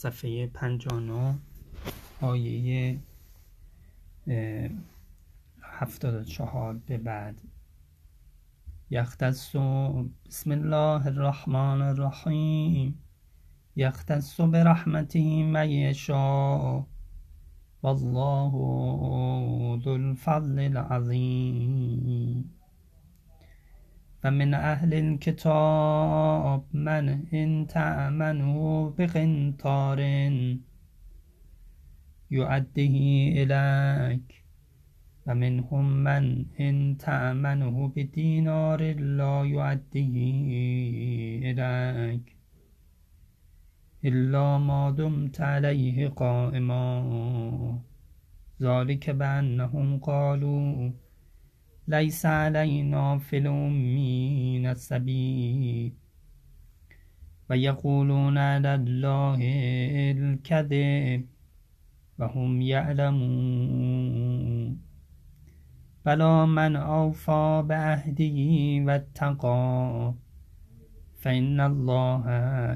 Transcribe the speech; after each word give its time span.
صفحه 0.00 0.46
پنجانو 0.46 1.34
آیه 2.20 2.98
هفتاد 5.62 6.22
چهار 6.22 6.74
به 6.74 6.98
بعد. 6.98 7.42
یختص 8.90 9.56
بسم 10.26 10.50
الله 10.50 11.06
الرحمن 11.06 11.82
الرحیم. 11.82 12.98
یختص 13.76 14.40
برحمته 14.40 15.42
من 15.42 15.70
یشاء. 15.70 16.84
والله 17.82 18.52
ذو 19.84 19.90
الفضل 19.90 20.58
العظیم. 20.58 22.50
و 24.24 24.30
من 24.30 24.54
اهل 24.54 24.94
الكتاب 24.94 26.64
من 26.72 27.26
ان 27.32 27.66
تأمنه 27.66 28.90
بقنطار 28.98 30.00
یعده 32.30 32.94
الیک 33.36 34.44
و 35.26 35.34
من 35.34 36.46
ان 36.58 36.96
تأمنه 36.96 37.88
بدینار 37.88 38.92
لا 38.92 39.46
یعده 39.46 40.14
الیک 41.44 42.36
الا 44.04 44.58
ما 44.58 44.90
دمت 44.90 45.40
علیه 45.40 46.08
قائما 46.08 46.84
ذلك 48.62 49.10
بانهم 49.10 49.98
قالوا 49.98 50.90
ليس 51.88 52.26
علينا 52.26 53.18
في 53.18 53.38
الأمين 53.38 54.66
السبيل. 54.66 55.92
ويقولون 57.50 58.38
على 58.38 58.74
الله 58.74 59.38
الكذب 60.10 61.26
وهم 62.18 62.62
يعلمون. 62.62 64.08
بلى 66.06 66.46
من 66.46 66.76
أوفى 66.76 67.64
بعهده 67.68 68.38
واتقى 68.86 70.14
فإن 71.16 71.60
الله 71.60 72.24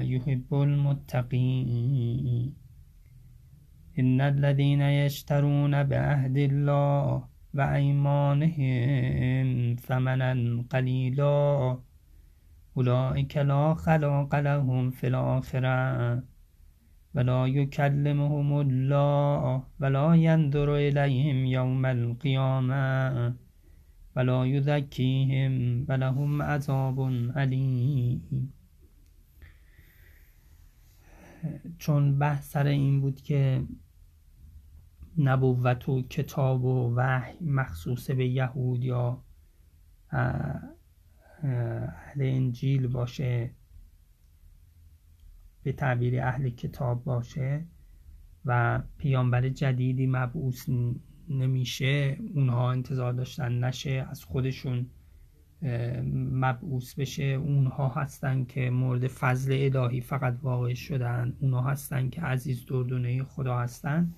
يحب 0.01 0.53
المتقين. 0.53 2.53
إن 3.99 4.21
الذين 4.21 4.81
يشترون 4.81 5.83
بعهد 5.83 6.37
الله 6.37 7.32
و 7.53 7.61
ایمانهم 7.61 9.47
ثمنا 9.75 10.63
قلیلا 10.69 11.77
اولئک 12.73 13.37
لا 13.37 13.73
خلاق 13.73 14.35
لهم 14.35 14.91
فی 14.91 15.07
الآخرة 15.07 16.23
ولا 17.15 17.47
یکلمهم 17.47 18.53
الله 18.53 19.63
ولا 19.79 20.15
ینظر 20.15 20.69
الیهم 20.69 21.45
یوم 21.45 21.85
القیامة 21.85 23.35
ولا 24.15 24.47
یزکیهم 24.47 25.85
ولهم 25.87 26.41
عذاب 26.41 26.99
علیم. 27.35 28.53
چون 31.77 32.19
بحث 32.19 32.51
سر 32.51 32.67
این 32.67 33.01
بود 33.01 33.21
که 33.21 33.63
نبوت 35.17 35.89
و 35.89 36.01
کتاب 36.01 36.65
و 36.65 36.95
وحی 36.95 37.45
مخصوص 37.45 38.11
به 38.11 38.27
یهود 38.27 38.83
یا 38.83 39.23
اهل 40.09 42.21
انجیل 42.21 42.87
باشه 42.87 43.51
به 45.63 45.71
تعبیر 45.71 46.21
اهل 46.21 46.49
کتاب 46.49 47.03
باشه 47.03 47.65
و 48.45 48.81
پیامبر 48.97 49.49
جدیدی 49.49 50.07
مبعوث 50.07 50.69
نمیشه 51.29 52.17
اونها 52.33 52.71
انتظار 52.71 53.13
داشتن 53.13 53.63
نشه 53.63 54.07
از 54.09 54.23
خودشون 54.23 54.89
مبعوث 56.31 56.95
بشه. 56.95 57.23
اونها 57.23 57.87
هستن 57.87 58.45
که 58.45 58.69
مورد 58.69 59.07
فضل 59.07 59.69
الهی 59.75 60.01
فقط 60.01 60.37
واقع 60.41 60.73
شدن. 60.73 61.37
اونها 61.39 61.61
هستن 61.61 62.09
که 62.09 62.21
عزیز 62.21 62.65
دردونه 62.65 63.23
خدا 63.23 63.59
هستن. 63.59 64.13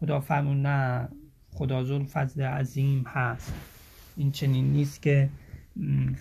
خدا 0.00 0.20
فرمون 0.20 0.62
نه 0.62 1.08
خدا 1.50 1.84
زور 1.84 2.04
فضل 2.04 2.42
عظیم 2.42 3.04
هست. 3.06 3.54
این 4.16 4.32
چنین 4.32 4.72
نیست 4.72 5.02
که 5.02 5.28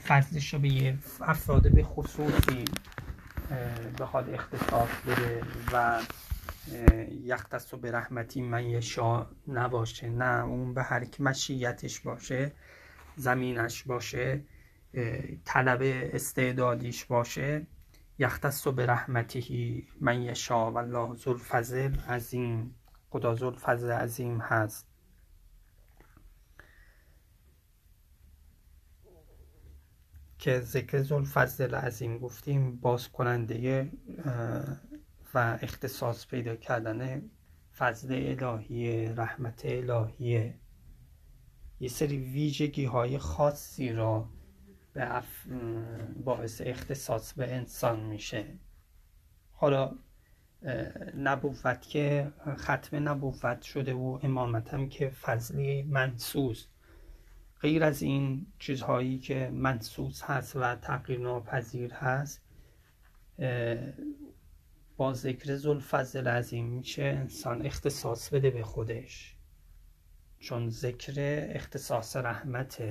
فضلش 0.08 0.54
رو 0.54 0.60
به 0.60 0.70
یه 0.70 0.98
افراد 1.22 1.72
به 1.74 1.84
خصوصی 1.84 2.66
بخواد 4.00 4.30
اختصاص 4.30 4.90
بده 5.08 5.42
و 5.74 6.02
یختص 7.24 7.74
و 7.74 7.78
به 7.78 7.92
رحمتی 7.92 8.42
من 8.42 8.66
یشا 8.66 9.28
نباشه. 9.48 10.10
نه 10.10 10.44
اون 10.44 10.74
به 10.74 10.84
هر 10.84 11.06
کی 11.06 11.24
مشیتش 11.24 12.00
باشه 12.00 12.52
زمینش 13.16 13.84
باشه 13.84 14.44
طلب 15.46 15.80
استعدادیش 16.14 17.06
باشه 17.06 17.68
یختص 18.20 18.68
و 18.68 18.72
به 18.72 18.86
رحمتی 18.86 19.88
من 20.02 20.22
یشا 20.22 20.72
و 20.72 20.78
الله 20.78 21.16
ذو 21.16 21.32
الفضل 21.32 21.96
عظیم. 22.00 22.76
خدا 23.14 23.30
الفضل 23.30 23.92
عظیم 23.92 24.42
هست. 24.42 24.88
که 30.40 30.60
ذکر 30.60 31.02
ذوالفضل 31.02 31.76
عظیم 31.76 32.18
گفتیم 32.18 32.76
باز 32.76 33.10
کننده 33.10 33.92
و 35.34 35.60
اختصاص 35.62 36.28
پیدا 36.28 36.56
کردن 36.56 37.30
فضل 37.78 38.38
الهی 38.42 39.06
رحمت 39.06 39.62
الهیه 39.66 40.60
یه 41.80 41.90
سری 41.90 42.18
ویژگی 42.18 42.86
های 42.86 43.18
خاصی 43.18 43.94
را 43.94 44.30
به 44.94 45.16
اف... 45.16 45.48
باعث 46.24 46.62
اختصاص 46.66 47.34
به 47.34 47.56
انسان 47.56 48.00
میشه. 48.00 48.60
حالا 49.52 49.96
نبوت 51.18 51.82
که 51.82 52.34
ختم 52.58 53.10
نبوت 53.10 53.62
شده 53.62 53.94
و 53.94 54.20
امامت 54.24 54.74
هم 54.74 54.90
که 54.90 55.10
فضلی 55.10 55.84
منسوس 55.84 56.66
غیر 57.62 57.84
از 57.84 58.02
این 58.02 58.46
چیزهایی 58.60 59.20
که 59.20 59.50
منسوس 59.54 60.22
هست 60.24 60.56
و 60.56 60.76
تغییر 60.76 61.20
ناپذیر 61.20 61.94
هست 61.94 62.42
با 64.98 65.14
ذکر 65.14 65.56
زلفضل 65.56 66.28
عظیم 66.28 66.66
میشه 66.66 67.04
انسان 67.04 67.66
اختصاص 67.66 68.30
بده 68.30 68.50
به 68.50 68.64
خودش. 68.64 69.36
چون 70.40 70.70
ذکر 70.70 71.14
اختصاص 71.56 72.16
رحمت 72.16 72.84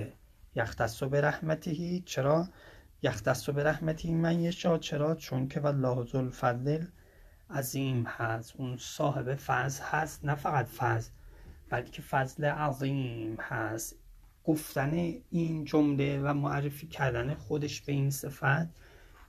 یختص 0.55 1.03
به 1.03 1.21
رحمتهی 1.21 2.03
چرا؟ 2.07 2.49
یختص 3.03 3.51
به 3.51 3.65
رحمتی 3.65 4.15
من 4.15 4.41
یشا 4.41 4.79
چرا؟ 4.79 5.15
چون 5.15 5.49
که 5.49 5.61
والله 5.61 6.07
ذوالفضل 6.07 6.85
عظیم 7.53 8.05
هست. 8.07 8.55
اون 8.57 8.77
صاحب 8.77 9.35
فضل 9.35 9.83
هست. 9.85 10.25
نه 10.25 10.35
فقط 10.35 10.67
فضل 10.67 11.11
بلکه 11.71 12.03
فضل 12.03 12.45
عظیم 12.45 13.37
هست. 13.41 13.97
گفتن 14.45 14.91
این 15.31 15.65
جمله 15.65 16.21
و 16.21 16.35
معرفی 16.35 16.87
کردن 16.87 17.35
خودش 17.35 17.81
به 17.81 17.93
این 17.93 18.11
صفت 18.11 18.69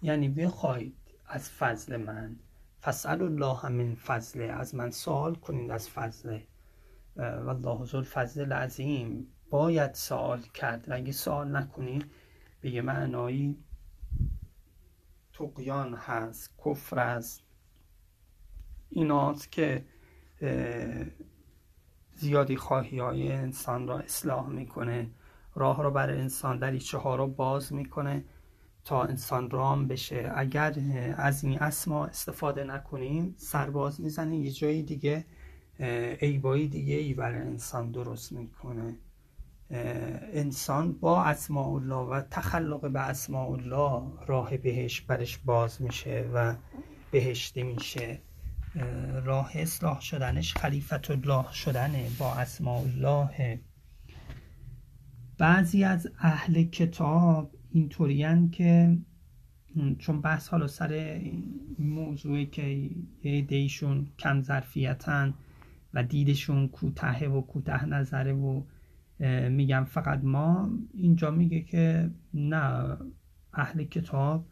یعنی 0.01 0.29
بخواید 0.29 0.95
از 1.25 1.49
فضل 1.49 1.97
من 1.97 2.35
فسأل 2.81 3.21
الله 3.21 3.69
من 3.69 3.95
فضله. 3.95 4.43
از 4.43 4.75
من 4.75 4.91
سوال 4.91 5.35
کنید 5.35 5.71
از 5.71 5.89
فضل 5.89 6.39
والله 7.15 7.85
ذو 7.85 7.97
الفضل 7.97 8.41
العظیم. 8.41 9.27
باید 9.49 9.93
سوال 9.93 10.41
کرد. 10.41 10.91
اگه 10.91 11.11
سوال 11.11 11.55
نکنید 11.55 12.11
به 12.61 12.69
یه 12.69 12.81
معنایی 12.81 13.57
تقیان 15.33 15.93
هست 15.93 16.53
کفر 16.65 16.99
است 16.99 17.42
ایناست 18.93 19.51
که 19.51 19.85
زیادی 22.15 22.55
خواهی 22.55 22.99
های 22.99 23.31
انسان 23.31 23.87
را 23.87 23.99
اصلاح 23.99 24.49
می‌کنه 24.49 25.09
راه 25.55 25.83
را 25.83 25.89
بر 25.89 26.09
انسان 26.09 26.59
دریچه 26.59 26.97
ها 26.97 27.15
را 27.15 27.27
باز 27.27 27.73
می‌کنه 27.73 28.25
تا 28.85 29.03
انسان 29.03 29.49
رام 29.49 29.87
بشه. 29.87 30.31
اگر 30.35 30.75
از 31.17 31.43
این 31.43 31.59
اسما 31.59 32.05
استفاده 32.05 32.63
نکنیم 32.63 33.35
سرباز 33.37 34.01
می‌زنه 34.01 34.37
یه 34.37 34.51
جایی 34.51 34.83
دیگه 34.83 35.25
عیبایی 36.21 36.67
دیگه 36.67 36.95
ای 36.95 37.13
برای 37.13 37.41
انسان 37.41 37.91
درست 37.91 38.31
می‌کنه. 38.31 38.97
انسان 40.33 40.93
با 40.93 41.23
اسماء 41.23 41.73
الله 41.73 41.95
و 41.95 42.21
تخلق 42.21 42.91
به 42.91 42.99
اسماء 42.99 43.51
الله 43.51 44.03
راه 44.27 44.57
بهش 44.57 45.01
برش 45.01 45.37
باز 45.37 45.81
میشه 45.81 46.29
و 46.33 46.55
بهشتی 47.11 47.63
میشه. 47.63 48.21
راه 49.23 49.51
اصلاح 49.55 50.01
شدنش 50.01 50.53
خلیفت 50.53 51.11
الله 51.11 51.51
شدنه 51.53 52.09
با 52.19 52.33
اسماء 52.33 52.81
الله. 52.81 53.59
بعضی 55.37 55.83
از 55.83 56.11
اهل 56.19 56.63
کتاب 56.63 57.55
اینطورین 57.69 58.51
که 58.51 58.97
چون 59.99 60.21
بحث 60.21 60.47
حالا 60.47 60.67
سر 60.67 60.93
این 60.93 61.53
موضوعی 61.79 62.45
که 63.21 63.45
دیشون 63.47 64.07
کم 64.19 64.41
ظرفیتن 64.41 65.33
و 65.93 66.03
دیدشون 66.03 66.67
کوتاه 66.67 67.25
و 67.25 67.41
کوتاه 67.41 67.85
نظره 67.85 68.33
و 68.33 68.63
میگم 69.49 69.83
فقط 69.83 70.23
ما 70.23 70.69
اینجا 70.93 71.31
میگه 71.31 71.61
که 71.61 72.11
نه 72.33 72.97
اهل 73.53 73.83
کتاب 73.83 74.47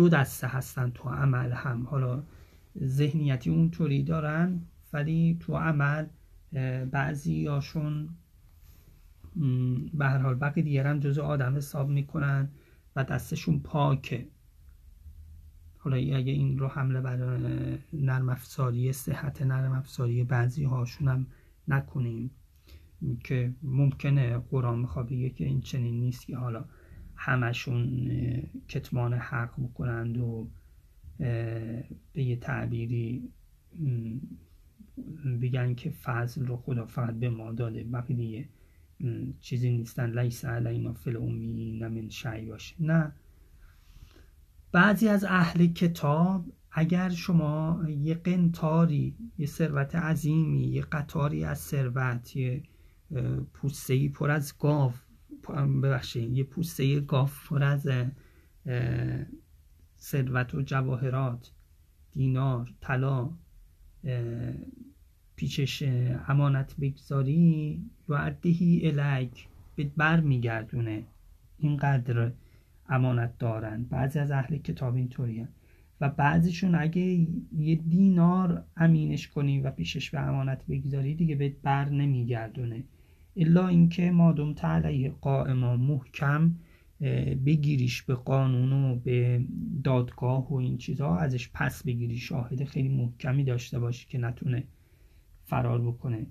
دو 0.00 0.08
دسته 0.08 0.46
هستن 0.46 0.90
تو 0.90 1.08
عمل 1.08 1.52
هم. 1.52 1.86
حالا 1.86 2.22
ذهنیتی 2.84 3.50
اونطوری 3.50 4.02
دارن 4.02 4.60
ولی 4.92 5.36
تو 5.40 5.56
عمل 5.56 6.06
بعضی 6.90 7.46
هاشون 7.46 8.08
به 9.94 10.06
هر 10.06 10.18
حال 10.18 10.34
بقیه 10.34 10.64
دیگر 10.64 10.86
هم 10.86 11.00
جزو 11.00 11.22
آدم 11.22 11.56
حساب 11.56 11.88
می‌کنن 11.88 12.48
و 12.96 13.04
دستشون 13.04 13.60
پاکه. 13.60 14.28
حالا 15.78 15.96
اگه 15.96 16.32
این 16.32 16.58
رو 16.58 16.68
حمله 16.68 17.00
بر 17.00 17.16
نرم 17.92 18.28
افزاری 18.28 18.92
صحت 18.92 19.42
نرم 19.42 19.72
افزاری 19.72 20.24
بعضی 20.24 20.64
هاشون 20.64 21.08
هم 21.08 21.26
نکنیم. 21.68 22.30
که 23.24 23.54
ممکنه 23.62 24.38
قرآن 24.38 24.78
می‌خواد 24.78 25.06
بگه 25.06 25.30
که 25.30 25.44
این 25.44 25.60
چنین 25.60 26.00
نیست 26.00 26.26
که 26.26 26.36
حالا 26.36 26.64
همشون 27.22 28.10
کتمان 28.68 29.14
حق 29.14 29.50
بکنند 29.58 30.18
و 30.18 30.48
به 32.12 32.22
یه 32.22 32.36
تعبیری 32.36 33.28
بگن 35.42 35.74
که 35.74 35.90
فضل 35.90 36.46
رو 36.46 36.56
خدا 36.56 36.86
فقط 36.86 37.14
به 37.14 37.30
ما 37.30 37.52
داده. 37.52 37.84
بقیه 37.84 38.48
چیزی 39.40 39.70
نیستن. 39.70 40.18
لیس 40.18 40.44
علینا 40.44 40.92
فل 40.92 41.16
امی 41.16 41.78
من 41.80 42.08
شعی 42.08 42.46
باشه. 42.46 42.76
نه. 42.80 43.12
بعضی 44.72 45.08
از 45.08 45.24
اهل 45.24 45.66
کتاب 45.66 46.44
اگر 46.72 47.08
شما 47.08 47.84
یه 47.88 48.14
قنتاری 48.14 49.16
یه 49.38 49.46
ثروت 49.46 49.94
عظیمی 49.94 50.62
یه 50.62 50.82
قطاری 50.82 51.44
از 51.44 51.58
ثروت 51.58 52.36
یه 52.36 52.62
پوسته 53.52 54.08
پر 54.08 54.30
از 54.30 54.58
گاو 54.58 54.92
ببخشید 55.82 56.36
یه 56.36 56.44
پوسته 56.44 57.00
گاو 57.00 57.28
پر 57.48 57.62
از 57.62 57.88
ثروت 59.98 60.54
و 60.54 60.62
جواهرات 60.62 61.50
دینار 62.12 62.72
طلا 62.80 63.30
پیشش 65.36 65.82
امانت 66.28 66.76
بگذاری 66.80 67.82
یعدهی 68.08 68.88
الک 68.88 69.48
به 69.76 69.90
بر 69.96 70.20
میگردونه 70.20 71.04
اینقدر 71.58 72.32
امانت 72.88 73.38
دارن. 73.38 73.84
بعضی 73.84 74.18
از 74.18 74.30
اهل 74.30 74.56
کتاب 74.58 74.94
اینطوری 74.94 75.46
و 76.00 76.08
بعضیشون 76.08 76.74
اگه 76.74 77.26
یه 77.58 77.74
دینار 77.74 78.64
امینش 78.76 79.28
کنی 79.28 79.60
و 79.60 79.70
پیشش 79.70 80.10
به 80.10 80.20
امانت 80.20 80.66
بگذاری 80.66 81.14
دیگه 81.14 81.34
به 81.34 81.56
بر 81.62 81.88
نمیگردونه. 81.88 82.84
الا 83.36 83.68
اینکه 83.68 84.10
مادم 84.10 84.54
تعلیه 84.54 85.10
قائما 85.10 85.76
محکم 85.76 86.54
بگیریش 87.46 88.02
به 88.02 88.14
قانون 88.14 88.72
و 88.72 88.96
به 88.96 89.44
دادگاه 89.84 90.52
و 90.52 90.54
این 90.54 90.78
چیزها 90.78 91.18
ازش 91.18 91.50
پس 91.54 91.82
بگیری. 91.82 92.16
شاهد 92.16 92.64
خیلی 92.64 92.88
محکمی 92.88 93.44
داشته 93.44 93.78
باشی 93.78 94.08
که 94.08 94.18
نتونه 94.18 94.64
فرار 95.44 95.80
بکنه. 95.82 96.26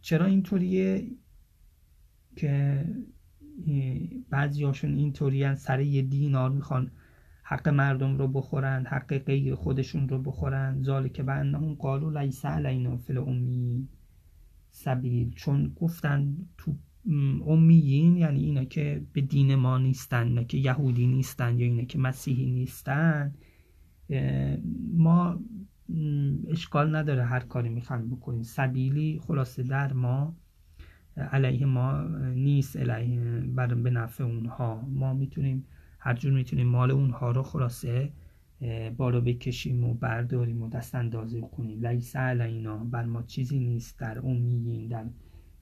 چرا 0.00 0.26
اینطوریه؟ 0.26 1.06
که 2.36 2.84
بعضی 4.30 4.64
هاشون 4.64 4.94
اینطوری 4.96 5.54
سر 5.54 5.80
یه 5.80 6.02
دینار 6.02 6.50
می‌خوان 6.50 6.90
حق 7.42 7.68
مردم 7.68 8.18
رو 8.18 8.28
بخورن 8.28 8.86
حق 8.86 9.18
غیر 9.18 9.54
خودشون 9.54 10.08
رو 10.08 10.22
بخورن. 10.22 10.82
ذالک 10.82 11.12
که 11.12 11.30
انهم 11.30 11.74
قالوا 11.74 12.22
لیس 12.22 12.44
علینا 12.44 12.96
فی 12.96 13.16
امی 13.16 13.88
سبیل 14.76 15.30
چون 15.34 15.72
گفتن 15.76 16.36
تو 16.58 16.74
امیین 17.46 18.16
یعنی 18.16 18.44
اینا 18.44 18.64
که 18.64 19.02
به 19.12 19.20
دین 19.20 19.54
ما 19.54 19.78
نیستن 19.78 20.26
اینا 20.26 20.42
که 20.42 20.58
یهودی 20.58 21.06
نیستن 21.06 21.58
یا 21.58 21.66
اینا 21.66 21.84
که 21.84 21.98
مسیحی 21.98 22.50
نیستن 22.50 23.34
ما 24.94 25.40
اشکال 26.48 26.96
نداره 26.96 27.24
هر 27.24 27.40
کاری 27.40 27.68
می‌خوان 27.68 28.08
بکنیم. 28.08 28.42
سبیلی 28.42 29.20
خلاصه 29.22 29.62
در 29.62 29.92
ما 29.92 30.36
علیه 31.16 31.66
ما 31.66 32.02
نیست 32.34 32.76
علیه 32.76 33.40
بر 33.40 33.74
به 33.74 33.90
نفع 33.90 34.24
اونها. 34.24 34.88
ما 34.90 35.14
می‌تونیم 35.14 35.66
هر 35.98 36.14
جور 36.14 36.32
می‌تونیم 36.32 36.66
مال 36.66 36.90
اونها 36.90 37.30
رو 37.30 37.42
خلاصه 37.42 38.12
بالا 38.96 39.20
بکشیم 39.20 39.84
و 39.84 39.94
برداریم 39.94 40.62
و 40.62 40.68
دست 40.68 40.94
اندازه 40.94 41.40
کنیم 41.40 41.86
لیس 41.86 42.16
علینا 42.16 42.76
بر 42.76 43.04
ما 43.04 43.22
چیزی 43.22 43.58
نیست. 43.58 43.98
در 43.98 44.18
امیین 44.18 44.88
در 44.88 45.04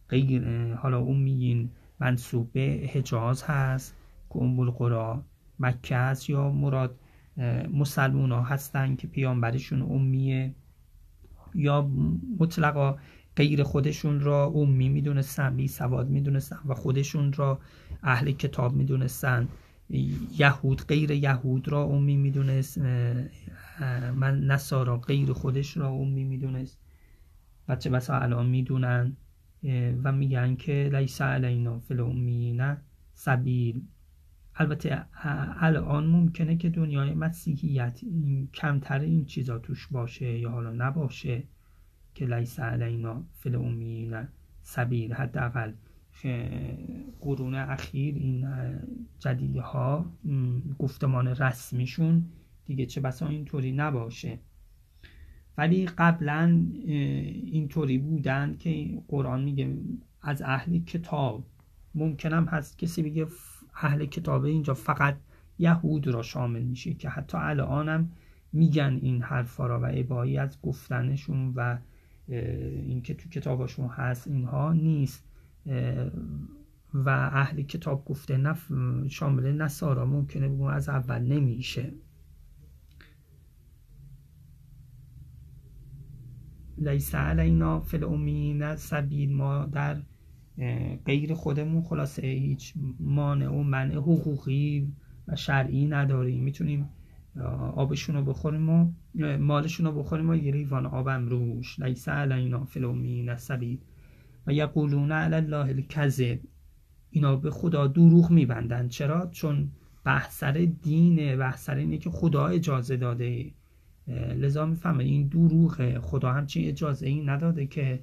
غیر 0.08 0.74
حالا 0.74 1.00
امیین 1.00 1.70
منصوب 2.00 2.52
به 2.52 2.90
حجاز 2.92 3.42
هست 3.42 3.96
که 4.30 4.36
القرا 4.36 5.24
مکه 5.58 5.96
است 5.96 6.30
یا 6.30 6.50
مراد 6.50 6.98
مسلمون 7.72 8.32
ها 8.32 8.42
هستن 8.42 8.96
که 8.96 9.06
پیامبرشون 9.06 9.82
امیه 9.82 10.54
یا 11.54 11.90
مطلقا 12.38 12.96
غیر 13.36 13.62
خودشون 13.62 14.20
را 14.20 14.46
امی 14.46 14.88
می‌دونستن 14.88 15.56
بی 15.56 15.68
سواد 15.68 16.08
می‌دونستن 16.08 16.58
و 16.66 16.74
خودشون 16.74 17.32
را 17.32 17.58
اهل 18.02 18.32
کتاب 18.32 18.74
می‌دونستن. 18.74 19.48
یهود 20.38 20.86
غیر 20.86 21.10
یهود 21.10 21.68
را 21.68 21.84
امی 21.84 22.16
می‌دونست 22.16 22.78
من 24.14 24.40
نصارا 24.40 24.96
غیر 24.96 25.32
خودش 25.32 25.76
را 25.76 25.88
امی 25.88 26.24
می‌دونست. 26.24 26.78
بچه 27.68 27.90
بسا 27.90 28.18
الان 28.18 28.46
می‌دونن 28.46 29.16
و 30.04 30.12
میگن 30.12 30.54
که 30.54 30.90
لیس 30.92 31.20
علینا 31.20 31.78
فی 31.78 31.94
نه 32.52 32.80
سبیل. 33.14 33.82
البته 34.54 35.04
الان 35.60 36.06
ممکنه 36.06 36.56
که 36.56 36.70
دنیای 36.70 37.14
مسیحیت 37.14 38.00
کمتر 38.54 39.00
این 39.00 39.24
چیزا 39.24 39.58
توش 39.58 39.88
باشه 39.90 40.38
یا 40.38 40.50
حالا 40.50 40.72
نباشه 40.72 41.42
که 42.14 42.26
لیس 42.26 42.60
علینا 42.60 43.24
فی 43.32 43.50
نه 44.10 44.28
سبیل 44.62 45.12
حداقل. 45.12 45.72
قرون 47.20 47.54
اخیر 47.54 48.14
این 48.14 48.46
جدیده 49.18 49.60
ها 49.60 50.06
گفتمان 50.78 51.28
رسمیشون 51.28 52.24
دیگه 52.64 52.86
چه 52.86 53.00
بسا 53.00 53.28
اینطوری 53.28 53.72
نباشه. 53.72 54.38
ولی 55.58 55.86
قبلا 55.86 56.66
اینطوری 56.84 57.98
بودن 57.98 58.56
که 58.58 59.02
قرآن 59.08 59.44
میگه 59.44 59.76
از 60.22 60.42
اهل 60.42 60.78
کتاب. 60.78 61.44
ممکنم 61.94 62.44
هست 62.44 62.78
کسی 62.78 63.02
بگه 63.02 63.26
اهل 63.82 64.06
کتابه 64.06 64.48
اینجا 64.48 64.74
فقط 64.74 65.16
یهود 65.58 66.08
را 66.08 66.22
شامل 66.22 66.62
میشه 66.62 66.94
که 66.94 67.08
حتی 67.08 67.38
الانم 67.38 68.10
میگن 68.52 68.98
این 69.02 69.22
حرفا 69.22 69.66
را 69.66 69.80
و 69.80 69.90
ابایی 69.94 70.38
از 70.38 70.58
گفتنشون 70.62 71.52
و 71.56 71.78
اینکه 72.28 73.14
تو 73.14 73.28
کتابشون 73.28 73.88
هست 73.88 74.28
اینها 74.28 74.72
نیست. 74.72 75.24
و 76.94 77.08
اهل 77.32 77.62
کتاب 77.62 78.04
گفته 78.04 78.36
نف 78.36 78.72
شامل 79.08 79.52
نصارا 79.52 80.06
ممکنه 80.06 80.48
بگم 80.48 80.62
از 80.62 80.88
اول 80.88 81.22
نمیشه. 81.22 81.92
لیس 86.78 87.14
علینا 87.14 87.80
فی 87.80 87.96
الامین 87.96 88.76
سبیل 88.76 89.32
ما 89.32 89.66
در 89.66 90.02
غیر 91.06 91.34
خودمون 91.34 91.82
خلاصه 91.82 92.22
هیچ 92.22 92.74
مانع 93.00 93.48
و 93.48 93.62
منع 93.62 93.94
حقوقی 93.94 94.92
و 95.28 95.36
شرعی 95.36 95.86
نداریم. 95.86 96.42
می‌تونیم 96.42 96.88
آبشون 97.74 98.16
رو 98.16 98.24
بخوریم 98.24 98.68
و 98.68 98.92
مالشون 99.38 99.86
رو 99.86 99.92
بخوریم 99.92 100.30
و 100.30 100.34
یه 100.34 100.52
ریوان 100.52 100.86
آبم 100.86 101.26
روش 101.26 101.80
لیس 101.80 102.08
علینا 102.08 102.64
فی 102.64 102.80
الامین 102.80 103.36
سبیل. 103.36 103.80
و 104.46 104.52
یقولون 104.52 105.12
علی 105.12 105.34
الله 105.34 105.68
الکذب. 105.68 106.38
اینا 107.10 107.36
به 107.36 107.50
خدا 107.50 107.86
دروغ 107.86 108.30
میبندن 108.30 108.88
چرا؟ 108.88 109.28
چون 109.32 109.68
بحثر 110.04 110.52
دینه 110.82 111.36
بحثر 111.36 111.74
اینه 111.74 111.98
که 111.98 112.10
خدا 112.10 112.46
اجازه 112.46 112.96
داده. 112.96 113.50
لذا 114.38 114.66
می‌فهمه 114.66 115.04
این 115.04 115.28
دروغه. 115.28 116.00
خدا 116.00 116.32
همچین 116.32 116.68
اجازه 116.68 117.06
این 117.06 117.28
نداده 117.28 117.66
که 117.66 118.00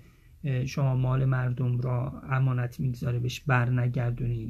شما 0.66 0.96
مال 0.96 1.26
مردم 1.26 1.82
را 1.82 2.22
امانت 2.30 2.80
می‌گذاره 2.80 3.20
بهش 3.20 3.40
بر 3.40 3.70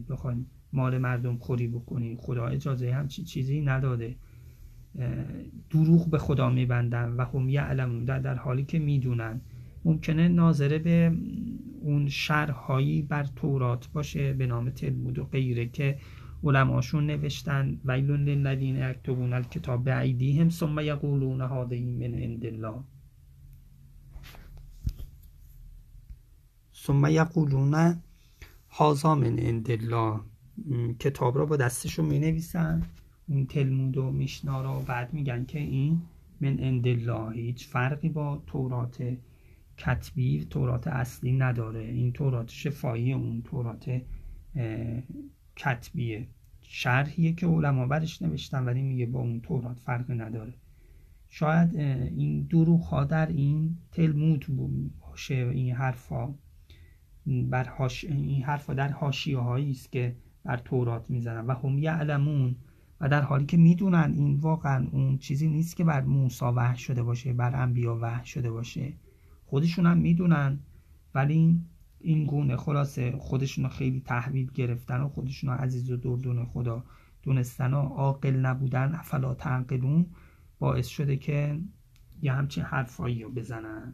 بخواین 0.10 0.46
مال 0.74 0.98
مردم 0.98 1.38
خوری 1.38 1.68
بکنید 1.68 2.18
خدا 2.18 2.48
اجازه 2.48 2.94
همچین 2.94 3.26
چیزی 3.26 3.62
نداده. 3.62 4.16
دروغ 5.70 6.10
به 6.10 6.18
خدا 6.18 6.50
میبندن 6.50 7.14
و 7.18 7.26
هم 7.26 7.50
یعلمون 7.50 8.06
در, 8.06 8.20
در 8.20 8.36
حالی 8.36 8.64
که 8.64 8.80
می‌دونن. 8.80 9.42
ممکنه 9.86 10.28
ناظره 10.28 10.80
به 10.80 11.18
اون 11.82 12.10
شرحهایی 12.10 13.02
بر 13.02 13.24
تورات 13.24 13.90
باشه 13.94 14.34
به 14.34 14.48
نام 14.48 14.70
تلمود 14.70 15.20
و 15.20 15.24
غیره 15.24 15.66
که 15.66 16.00
علماشون 16.44 17.06
نوشتن. 17.06 17.80
ویلون 17.86 18.24
للذین 18.24 18.76
یکتبون 18.76 19.34
الکتاب 19.34 19.84
بعیدیهم 19.84 20.50
ثم 20.50 20.80
یقولون 20.80 21.42
هذه 21.42 21.82
من 21.86 22.14
عند 22.14 22.46
الله. 22.46 22.84
ثم 26.76 27.06
یقولون 27.06 28.02
هازا 28.70 29.16
من 29.16 29.40
عند 29.40 29.72
الله. 29.72 30.20
کتاب 31.00 31.38
را 31.38 31.46
با 31.46 31.58
دستشون 31.58 32.06
می 32.06 32.20
نویسن 32.20 32.84
اون 33.28 33.46
تلمود 33.46 33.98
و 33.98 34.12
میشنا 34.12 34.62
را 34.62 34.80
بعد 34.80 35.14
میگن 35.14 35.46
که 35.46 35.60
این 35.60 36.02
من 36.42 36.60
عند 36.60 36.88
الله. 36.88 37.36
هیچ 37.36 37.68
فرقی 37.68 38.10
با 38.10 38.44
تورات 38.48 39.18
کتبی 39.80 40.46
تورات 40.46 40.88
اصلی 40.88 41.32
نداره. 41.32 41.84
این 41.84 42.12
تورات 42.12 42.50
شفایی 42.50 43.14
اون 43.14 43.42
تورات 43.42 44.02
کتبیه. 45.56 46.28
شرحیه 46.62 47.34
که 47.34 47.48
علما 47.48 47.88
برش 47.88 48.22
نوشتن 48.22 48.66
ولی 48.66 48.82
میگه 48.82 49.06
با 49.06 49.20
اون 49.20 49.42
تورات 49.42 49.80
فرقی 49.80 50.14
نداره. 50.14 50.54
شاید 51.30 51.76
این 51.76 52.42
دروغ 52.42 52.82
ها 52.82 53.04
در 53.04 53.28
این 53.28 53.78
تلمود 53.92 54.46
باشه 55.02 55.36
این 55.36 55.76
حرفا. 55.76 56.36
بر 57.26 57.66
هاش... 57.66 58.04
این 58.04 58.44
حرفا 58.44 58.74
در 58.74 58.92
حاشیه 58.92 59.40
است 59.40 59.92
که 59.92 60.16
بر 60.44 60.58
تورات 60.58 61.10
می‌زنن. 61.10 61.46
و 61.48 61.54
هم 61.54 61.78
یعلمون. 61.78 62.56
و 63.02 63.10
در 63.10 63.22
حالی 63.22 63.46
که 63.46 63.58
می‌دونن 63.58 64.14
این 64.18 64.36
واقعا 64.36 64.88
اون 64.92 65.18
چیزی 65.18 65.48
نیست 65.48 65.76
که 65.76 65.84
بر 65.84 66.02
موسی 66.02 66.46
وحی 66.46 66.78
شده 66.78 67.04
باشه 67.04 67.34
بر 67.34 67.62
انبیا 67.62 67.98
وحی 68.02 68.26
شده 68.26 68.52
باشه. 68.52 68.94
خودشون 69.50 69.86
هم 69.86 69.98
می‌دونن 69.98 70.60
ولی 71.16 71.62
این 72.00 72.26
گونه 72.26 72.58
خلاصه 72.58 73.12
خودشون 73.18 73.70
خیلی 73.70 74.02
تحویل 74.06 74.52
گرفتن 74.52 75.02
و 75.02 75.10
خودشون 75.10 75.50
عزیز 75.50 75.92
و 75.92 75.98
دردون 75.98 76.46
خدا 76.46 76.84
دونستن 77.24 77.74
و 77.74 77.82
عاقل 77.82 78.36
نبودن 78.36 78.96
افلا 78.96 79.34
تعقلون 79.34 80.06
باعث 80.60 80.88
شده 80.88 81.18
که 81.18 81.60
یه 82.22 82.34
همچین 82.34 82.64
حرفایی 82.64 83.24
رو 83.24 83.32
بزنن. 83.32 83.94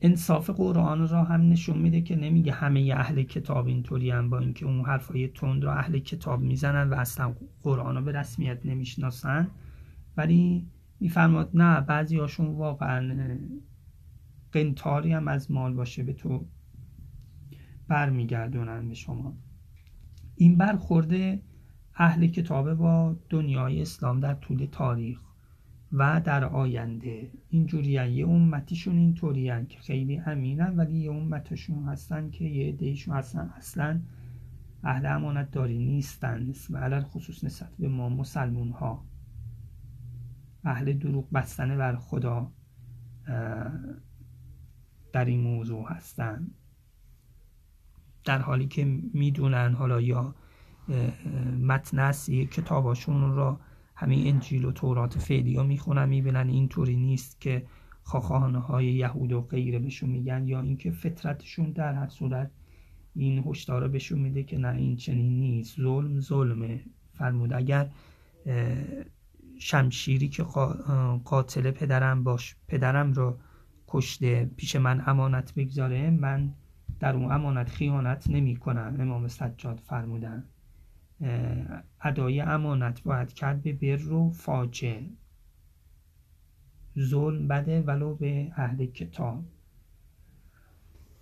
انصاف 0.00 0.50
قرآن 0.50 1.08
را 1.08 1.24
هم 1.24 1.48
نشون 1.48 1.78
میده 1.78 2.00
که 2.00 2.16
نمیگه 2.16 2.52
همه 2.52 2.94
اهل 2.96 3.22
کتاب 3.22 3.66
اینطوری 3.66 4.10
هم 4.10 4.30
با 4.30 4.38
اینکه 4.38 4.66
اون 4.66 4.84
حرفای 4.84 5.28
تند 5.28 5.64
را 5.64 5.72
اهل 5.74 5.98
کتاب 5.98 6.40
می‌زنن 6.40 6.90
و 6.90 6.94
اصلا 6.94 7.34
قرآن 7.62 7.96
رو 7.96 8.02
به 8.02 8.12
رسمیت 8.12 8.66
نمی‌شناسن. 8.66 9.50
ولی 10.16 10.66
میفرماد 11.00 11.50
نه 11.54 11.80
بعضی 11.80 12.18
هاشون 12.18 12.46
واقعا 12.46 13.38
قنتاری 14.52 15.12
هم 15.12 15.28
از 15.28 15.50
مال 15.50 15.74
باشه 15.74 16.02
به 16.02 16.12
تو 16.12 16.46
برمیگردونن 17.88 18.88
به 18.88 18.94
شما. 18.94 19.36
این 20.34 20.56
برخورده 20.56 21.42
اهل 21.96 22.26
کتابه 22.26 22.74
با 22.74 23.16
دنیای 23.28 23.82
اسلام 23.82 24.20
در 24.20 24.34
طول 24.34 24.66
تاریخ 24.72 25.20
و 25.92 26.20
در 26.24 26.44
آینده. 26.44 27.30
اینجوری 27.48 27.88
یه 27.88 28.28
امتیشون 28.28 28.96
اینطوری 28.96 29.66
که 29.66 29.78
خیلی 29.78 30.18
امینن 30.18 30.76
ولی 30.76 30.98
یه 30.98 31.12
امتشون 31.12 31.84
هستن 31.84 32.30
که 32.30 32.44
یه 32.44 32.68
عدهشون 32.68 33.14
هستن 33.14 33.50
اصلا 33.56 34.00
اهل 34.84 35.06
امانت 35.06 35.50
داری 35.50 35.78
نیستن 35.78 36.52
و 36.70 36.76
علال 36.78 37.02
خصوص 37.02 37.44
نسبت 37.44 37.70
به 37.78 37.88
ما 37.88 38.08
مسلمون 38.08 38.70
ها 38.70 39.04
اهل 40.66 40.92
دروغ 40.92 41.32
بستن 41.32 41.78
بر 41.78 41.96
خدا 41.96 42.52
در 45.12 45.24
این 45.24 45.40
موضوع 45.40 45.88
هستن. 45.88 46.50
در 48.24 48.38
حالی 48.38 48.66
که 48.66 48.84
می‌دونن 49.14 49.72
حالا 49.72 50.00
یا 50.00 50.34
متن 51.62 51.98
اصلی 51.98 52.46
کتاباشون 52.46 53.34
را 53.34 53.60
همین 53.94 54.34
انجیل 54.34 54.64
و 54.64 54.72
تورات 54.72 55.18
فعلی 55.18 55.56
ها 55.56 55.62
می‌خونن 55.62 56.08
می‌بینن 56.08 56.48
اینطوری 56.48 56.96
نیست 56.96 57.40
که 57.40 57.66
خاخانه 58.02 58.58
های 58.58 58.86
یهود 58.86 59.32
و 59.32 59.40
غیره 59.40 59.78
بهشون 59.78 60.10
میگن 60.10 60.48
یا 60.48 60.60
اینکه 60.60 60.90
فطرتشون 60.90 61.70
در 61.70 61.94
هر 61.94 62.08
صورت 62.08 62.50
این 63.14 63.44
هشدار 63.46 63.88
بهشون 63.88 64.18
میده 64.18 64.42
که 64.42 64.58
نه 64.58 64.76
این 64.76 64.96
چنین 64.96 65.38
نیست. 65.38 65.76
ظلم 65.76 66.20
ظلمه. 66.20 66.84
فرمود 67.12 67.52
اگر 67.52 67.90
شمشیری 69.58 70.28
که 70.28 70.42
قاتل 71.24 71.70
پدرم 71.70 72.24
باش 72.24 72.56
پدرم 72.68 73.12
رو 73.12 73.38
کشته 73.88 74.50
پیش 74.56 74.76
من 74.76 75.02
امانت 75.06 75.54
بگذاره 75.54 76.10
من 76.10 76.54
در 77.00 77.16
اون 77.16 77.32
امانت 77.32 77.68
خیانت 77.68 78.30
نمی 78.30 78.56
کنم 78.56 78.96
امام 79.00 79.28
سجاد 79.28 79.80
فرمودن. 79.84 80.44
ادای 82.02 82.40
امانت 82.40 83.02
باید 83.02 83.32
کرد 83.32 83.62
به 83.62 83.72
بر 83.72 84.12
و 84.12 84.30
فاجه 84.30 85.02
ظلم 86.98 87.48
بده 87.48 87.80
ولو 87.80 88.14
به 88.14 88.52
اهل 88.56 88.86
کتاب. 88.86 89.44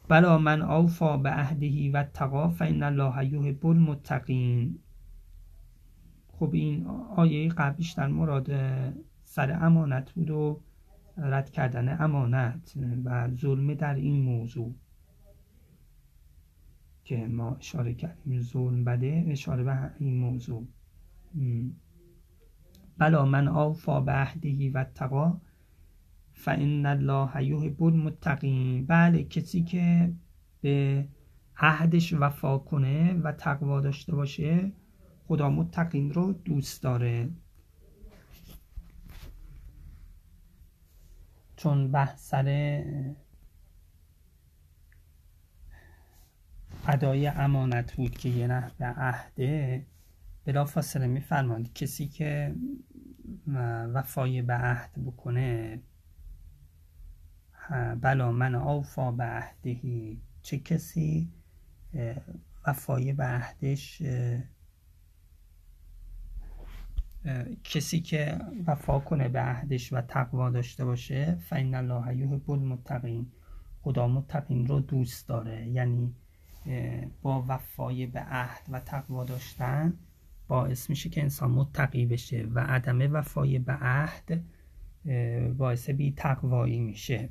بلا 0.09 0.39
من 0.39 0.63
اوفا 0.63 1.17
به 1.17 1.31
عهدهی 1.31 1.89
و 1.89 2.03
تقا 2.03 2.49
فان 2.49 2.83
الله 2.83 3.27
یحب 3.27 3.67
المتقین. 3.67 4.79
خب 6.45 6.55
این 6.55 6.87
آیه 7.17 7.49
قبلیش 7.49 7.93
در 7.93 8.07
مراد 8.07 8.51
سر 9.23 9.59
امانت 9.67 10.13
بود 10.13 10.31
و 10.31 10.61
رد 11.17 11.51
کردن 11.51 12.03
امانت 12.03 12.75
و 13.05 13.31
ظلم 13.35 13.75
در 13.75 13.95
این 13.95 14.23
موضوع 14.23 14.75
که 17.05 17.27
ما 17.27 17.55
اشاره 17.55 17.95
کردیم. 17.95 18.41
ظلم 18.41 18.85
بده 18.85 19.25
اشاره 19.29 19.63
به 19.65 19.91
این 19.99 20.17
موضوع. 20.19 20.67
بلا 22.99 23.25
من 23.25 23.49
آفا 23.49 24.01
به 24.01 24.29
و 24.75 24.85
تقا 24.85 25.41
فان 26.33 26.87
الله 26.87 27.45
یحب 27.45 27.83
المتقین. 27.83 28.87
بله 28.87 29.25
کسی 29.25 29.63
که 29.63 30.13
به 30.61 31.09
عهدش 31.57 32.15
وفا 32.15 32.59
کنه 32.59 33.15
و 33.15 33.33
تقوا 33.33 33.81
داشته 33.81 34.15
باشه 34.15 34.73
خدا 35.29 35.51
متقین 35.51 36.13
رو 36.13 36.33
دوست 36.33 36.83
داره. 36.83 37.29
چون 41.57 41.91
بحث 41.91 42.29
سر 42.29 42.85
ادای 46.89 47.27
امانت 47.27 47.93
بود 47.93 48.11
که 48.11 48.29
یه 48.29 48.47
به 48.79 48.87
عهده 48.87 49.87
بلا 50.45 50.65
فاصله 50.65 51.07
میفرماند 51.07 51.73
کسی 51.73 52.09
که 52.09 52.55
وفای 53.95 54.43
به 54.43 54.55
عهد 54.55 54.91
بکنه 55.07 55.81
بلا 58.01 58.33
من 58.33 58.55
آوفا 58.55 59.13
به 59.13 59.25
عهدهی. 59.25 60.21
چه 60.43 60.59
کسی 60.59 61.33
وفای 62.67 63.13
به 63.13 63.25
عهدش 63.25 64.03
کسی 67.65 68.01
که 68.01 68.39
وفا 68.67 68.99
کنه 68.99 69.29
به 69.29 69.41
عهدش 69.41 69.93
و 69.93 70.01
تقوا 70.01 70.51
داشته 70.51 70.85
باشه 70.85 71.39
فین 71.41 71.75
الله 71.75 72.17
یحب 72.17 72.51
المتقین 72.51 73.27
خدا 73.83 74.09
متقین 74.09 74.67
رو 74.67 74.81
دوست 74.81 75.29
داره. 75.29 75.69
یعنی 75.69 76.15
با 77.23 77.45
وفای 77.49 78.07
به 78.07 78.21
عهد 78.21 78.63
و 78.69 78.81
تقوا 78.81 79.25
داشتن 79.25 79.95
باعث 80.49 80.91
میشه 80.91 81.09
که 81.09 81.23
انسان 81.23 81.51
متقی 81.51 82.07
بشه 82.07 82.47
و 82.55 82.61
عدم 82.61 83.13
وفای 83.13 83.59
به 83.59 83.73
عهد 83.73 84.45
باعث 85.57 85.91
بی 85.91 86.13
تقوایی 86.13 86.81
میشه. 86.81 87.29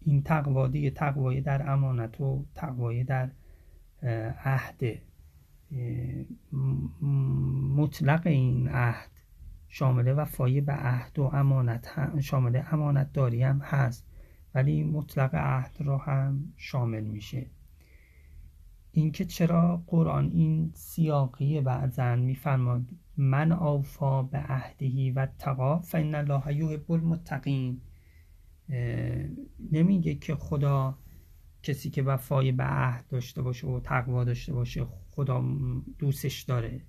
این 0.00 0.22
تقوا 0.22 0.68
دیگه 0.68 0.90
تقوایی 0.90 1.40
در 1.40 1.70
امانت 1.70 2.20
و 2.20 2.44
تقوایی 2.54 3.04
در 3.04 3.30
عهد. 4.44 4.80
مطلق 7.76 8.26
این 8.26 8.68
عهد. 8.68 9.19
شامل 9.72 10.14
وفای 10.16 10.60
به 10.60 10.72
عهد 10.72 11.18
و 11.18 11.22
امانت 11.22 11.88
شامل 12.20 12.62
امانت 12.70 13.12
داری 13.12 13.42
هم 13.42 13.58
هست 13.58 14.06
ولی 14.54 14.84
مطلق 14.84 15.34
عهد 15.34 15.76
را 15.80 15.98
هم 15.98 16.52
شامل 16.56 17.04
میشه. 17.04 17.46
اینکه 18.92 19.24
چرا 19.24 19.82
قرآن 19.86 20.30
این 20.30 20.72
سیاقی 20.74 21.60
بعضا 21.60 22.16
میفرماد 22.16 22.82
من 23.16 23.52
آفا 23.52 24.22
به 24.22 24.38
عهدهی 24.38 25.10
و 25.10 25.26
تقا 25.38 25.78
فان 25.78 26.14
الله 26.14 26.56
یحب 26.56 26.92
المتقین. 26.92 27.80
نمیگه 29.72 30.14
که 30.14 30.34
خدا 30.34 30.98
کسی 31.62 31.90
که 31.90 32.02
وفای 32.02 32.52
به 32.52 32.64
عهد 32.64 33.06
داشته 33.08 33.42
باشه 33.42 33.66
و 33.66 33.80
تقوا 33.80 34.24
داشته 34.24 34.52
باشه 34.52 34.86
خدا 35.10 35.44
دوستش 35.98 36.42
داره. 36.42 36.80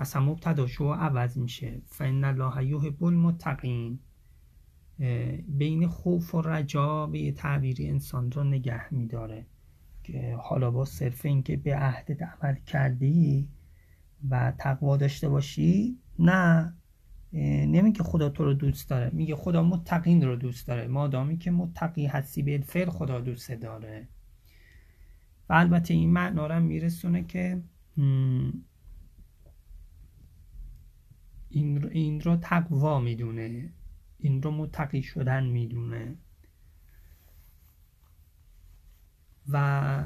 اصلا 0.00 0.22
مبتدا 0.22 0.66
شو 0.66 0.92
عوض 0.92 1.38
میشه. 1.38 1.82
فان 1.86 2.24
الله 2.24 2.66
یحب 2.66 3.04
المتقین. 3.04 3.98
بین 5.48 5.86
خوف 5.86 6.34
و 6.34 6.42
رجا 6.42 7.06
به 7.06 7.18
یه 7.18 7.32
تعبیری 7.32 7.88
انسان 7.88 8.30
رو 8.30 8.44
نگه 8.44 8.94
میداره. 8.94 9.46
که 10.02 10.36
حالا 10.40 10.70
با 10.70 10.84
صرف 10.84 11.24
اینکه 11.24 11.56
به 11.56 11.76
عهد 11.76 12.22
عمل 12.24 12.54
کردی 12.54 13.48
و 14.30 14.52
تقوا 14.58 14.96
داشته 14.96 15.28
باشی 15.28 15.98
نه. 16.18 16.74
نمیگه 17.32 18.02
خدا 18.02 18.28
تو 18.28 18.44
رو 18.44 18.54
دوست 18.54 18.90
داره. 18.90 19.10
میگه 19.14 19.36
خدا 19.36 19.62
متقین 19.62 20.22
رو 20.22 20.36
دوست 20.36 20.66
داره. 20.66 20.88
مادامی 20.88 21.38
که 21.38 21.50
متقی 21.50 22.06
هستی 22.06 22.42
به 22.42 22.58
فعل 22.58 22.90
خدا 22.90 23.20
دوست 23.20 23.52
داره. 23.52 24.08
و 25.48 25.52
البته 25.52 25.94
این 25.94 26.12
معنا 26.12 26.60
میرسونه 26.60 27.24
که 27.24 27.62
این 31.52 31.82
رو, 31.82 31.88
این 31.88 32.20
رو 32.20 32.36
تقوا 32.36 33.00
می‌دونه. 33.00 33.72
این 34.18 34.42
رو 34.42 34.50
متقی 34.50 35.02
شدن 35.02 35.46
می‌دونه. 35.46 36.16
و 39.48 40.04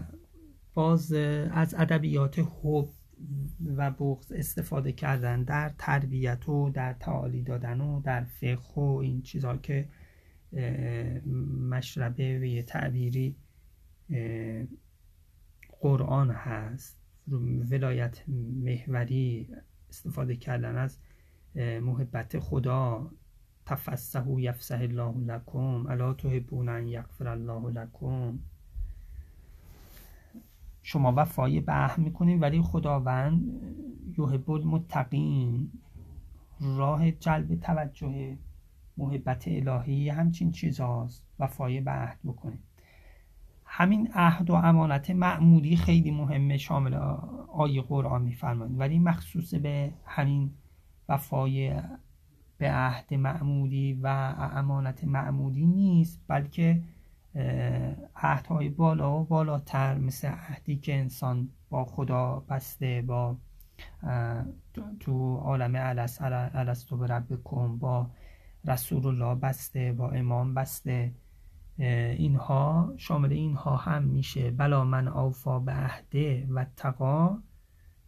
باز 0.74 1.12
از 1.12 1.74
ادبیات 1.74 2.38
حب 2.38 2.88
و 3.76 3.90
بغض 3.90 4.32
استفاده 4.32 4.92
کردن 4.92 5.42
در 5.42 5.74
تربیت 5.78 6.48
و 6.48 6.70
در 6.70 6.92
تعالی 6.92 7.42
دادن 7.42 7.80
و 7.80 8.00
در 8.00 8.24
فقه 8.24 8.80
و 8.80 8.98
این 9.02 9.22
چیزها 9.22 9.56
که 9.56 9.88
مشربه 11.70 12.38
و 12.38 12.44
یه 12.44 12.62
تعبیری 12.62 13.36
قرآن 15.80 16.30
هست. 16.30 17.00
ولایت 17.70 18.28
محوری 18.62 19.48
استفاده 19.88 20.36
کردن 20.36 20.76
از 20.76 20.98
محبت 21.56 22.38
خدا 22.38 23.10
تفسه 23.66 24.24
یفسه 24.40 24.78
الله 24.78 25.14
لکم 25.18 25.86
الا 25.86 26.12
تحبون 26.14 26.68
ان 26.68 26.86
یغفر 26.86 27.28
الله 27.28 27.70
لکم. 27.70 28.38
شما 30.82 31.12
وفای 31.16 31.60
به 31.60 32.00
می‌کنید 32.00 32.42
ولی 32.42 32.62
خداوند 32.62 33.62
یحب 34.18 34.50
المتقین 34.50 35.70
راه 36.60 37.10
جلب 37.10 37.60
توجه 37.60 38.38
محبت 38.96 39.48
الهی 39.48 40.08
همچین 40.08 40.52
چیزاست 40.52 41.22
وفای 41.38 41.80
به 41.80 41.90
عهد 41.90 42.18
بکنید 42.24 42.60
همین 43.64 44.08
عهد 44.14 44.50
و 44.50 44.54
امانت 44.54 45.10
معمولی 45.10 45.76
خیلی 45.76 46.10
مهمه 46.10 46.56
شامل 46.56 46.94
آیه 47.52 47.82
قرآن 47.82 48.22
میفرمایید. 48.22 48.80
ولی 48.80 48.98
مخصوص 48.98 49.54
به 49.54 49.92
همین 50.04 50.50
وفای 51.08 51.82
به 52.58 52.70
عهد 52.70 53.14
معمولی 53.14 54.00
و 54.02 54.06
امانت 54.52 55.04
معمولی 55.04 55.66
نیست 55.66 56.20
بلکه 56.28 56.82
عهدهای 58.16 58.68
بالا 58.68 59.20
و 59.20 59.24
بالاتر 59.24 59.98
مثل 59.98 60.28
عهدی 60.28 60.76
که 60.76 60.98
انسان 60.98 61.48
با 61.70 61.84
خدا 61.84 62.44
بسته 62.48 63.02
با 63.02 63.36
تو 65.00 65.36
عالم 65.36 65.76
علستو 65.76 66.96
به 66.96 67.06
بکن 67.06 67.78
با 67.78 68.10
رسول 68.64 69.06
الله 69.06 69.34
بسته 69.34 69.92
با 69.92 70.10
امام 70.10 70.54
بسته. 70.54 71.12
اینها 71.78 72.92
شامل 72.96 73.32
اینها 73.32 73.76
هم 73.76 74.02
میشه. 74.02 74.50
بلا 74.50 74.84
من 74.84 75.08
اوفا 75.08 75.58
به 75.58 75.72
عهده 75.72 76.46
و 76.50 76.66
تقا. 76.76 77.38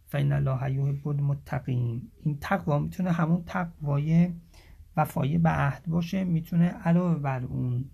فین 0.09 0.31
الله 0.31 0.73
یحب 0.73 1.07
المتقین 1.07 2.01
این 2.23 2.37
تقوا 2.41 2.79
می‌تونه 2.79 3.11
همون 3.11 3.43
تقوای 3.45 4.33
وفای 4.97 5.37
به 5.37 5.49
عهد 5.49 5.85
باشه 5.87 6.23
می‌تونه 6.23 6.65
علاوه 6.65 7.19
بر 7.19 7.43
اون 7.43 7.85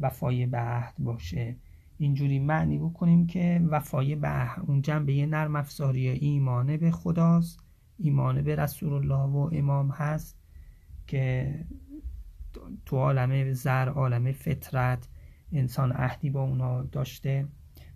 وفای 0.00 0.46
به 0.46 0.58
عهد 0.58 0.94
باشه. 0.98 1.56
اینجوری 1.98 2.38
معنی 2.38 2.78
بکنیم 2.78 3.26
که 3.26 3.66
وفای 3.70 4.16
به 4.16 4.28
عهد 4.28 4.60
اون 4.66 4.82
جنبه 4.82 5.26
نرم 5.26 5.56
افزاری 5.56 6.08
ایمانه 6.08 6.76
به 6.76 6.90
خداست. 6.90 7.60
ایمانه 7.98 8.42
به 8.42 8.56
رسول 8.56 8.92
الله 8.92 9.32
و 9.32 9.50
امام 9.52 9.90
هست 9.90 10.38
که 11.06 11.54
تو 12.86 12.96
عالم 12.96 13.52
زر 13.52 13.88
عالم 13.88 14.32
فطرت 14.32 15.08
انسان 15.52 15.92
عهدی 15.92 16.30
با 16.30 16.42
اونا 16.42 16.82
داشته. 16.82 17.48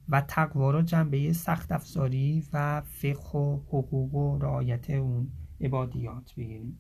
و 0.09 0.21
تقوا 0.21 0.71
را 0.71 0.83
جنبه 0.83 1.33
سخت 1.33 1.73
افزاری 1.73 2.45
و 2.53 2.81
فقه 2.81 3.39
و 3.39 3.57
حقوق 3.57 4.15
و 4.15 4.39
رعایت 4.39 4.91
اون 4.91 5.31
عبادیات 5.61 6.35
بگیریم. 6.37 6.79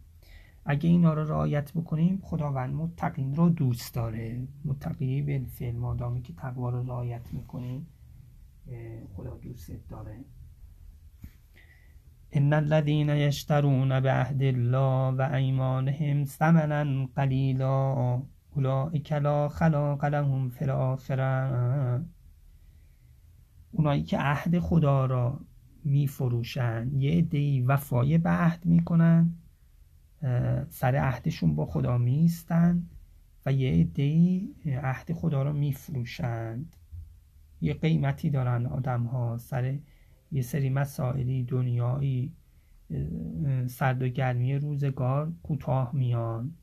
اگه 0.65 0.89
اینا 0.89 1.15
رو 1.15 1.25
رعایت 1.25 1.73
بکنیم 1.73 2.19
خداوند 2.23 2.75
متقین 2.75 3.35
رو 3.35 3.49
دوست 3.49 3.95
داره. 3.95 4.49
متقی 4.65 5.23
بالفعل 5.23 5.77
مادامی 5.77 6.23
که 6.23 6.33
تقوا 6.33 6.71
رو 6.71 6.83
رعایت 6.83 7.33
می‌کنیم 7.33 7.87
خدا 9.17 9.37
دوست 9.37 9.73
داره. 9.91 10.25
ان 12.33 12.53
الذين 12.53 13.09
يشترون 13.09 14.01
بعهد 14.01 14.43
الله 14.43 15.17
و 15.19 15.31
ایمانهم 15.35 16.25
ثمنا 16.25 17.07
قلیلا 17.07 18.23
اولئک 18.57 19.13
لا 19.13 19.49
خلاق 19.49 20.05
لهم 20.05 20.51
فی 20.51 20.65
الاخره 20.65 22.05
اونایی 23.75 24.03
که 24.03 24.19
عهد 24.19 24.59
خدا 24.59 25.07
را 25.07 25.41
میفروشن 25.85 26.91
یه 26.95 27.19
عدهای 27.19 27.61
وفای 27.61 28.19
به 28.19 28.31
عهد 28.31 28.67
می‌کنن 28.67 29.35
سر 30.69 30.97
عهدشون 30.97 31.55
با 31.55 31.67
خدا 31.67 31.99
میستن 31.99 32.87
و 33.47 33.53
یه 33.53 33.73
عدهای 33.81 34.49
عهد 34.67 35.13
خدا 35.13 35.43
را 35.43 35.53
میفروشند 35.53 36.77
یه 37.61 37.75
قیمتی 37.75 38.31
دارن 38.31 38.67
آدم 38.67 39.03
ها 39.03 39.39
سر 39.39 39.79
یه 40.33 40.43
سری 40.43 40.71
مسائلی 40.71 41.45
دنیایی 41.45 42.33
سرد 43.67 44.03
و 44.03 44.09
گرمی 44.09 44.55
روزگار 44.55 45.33
کوتاه 45.43 45.91
میان. 45.95 46.55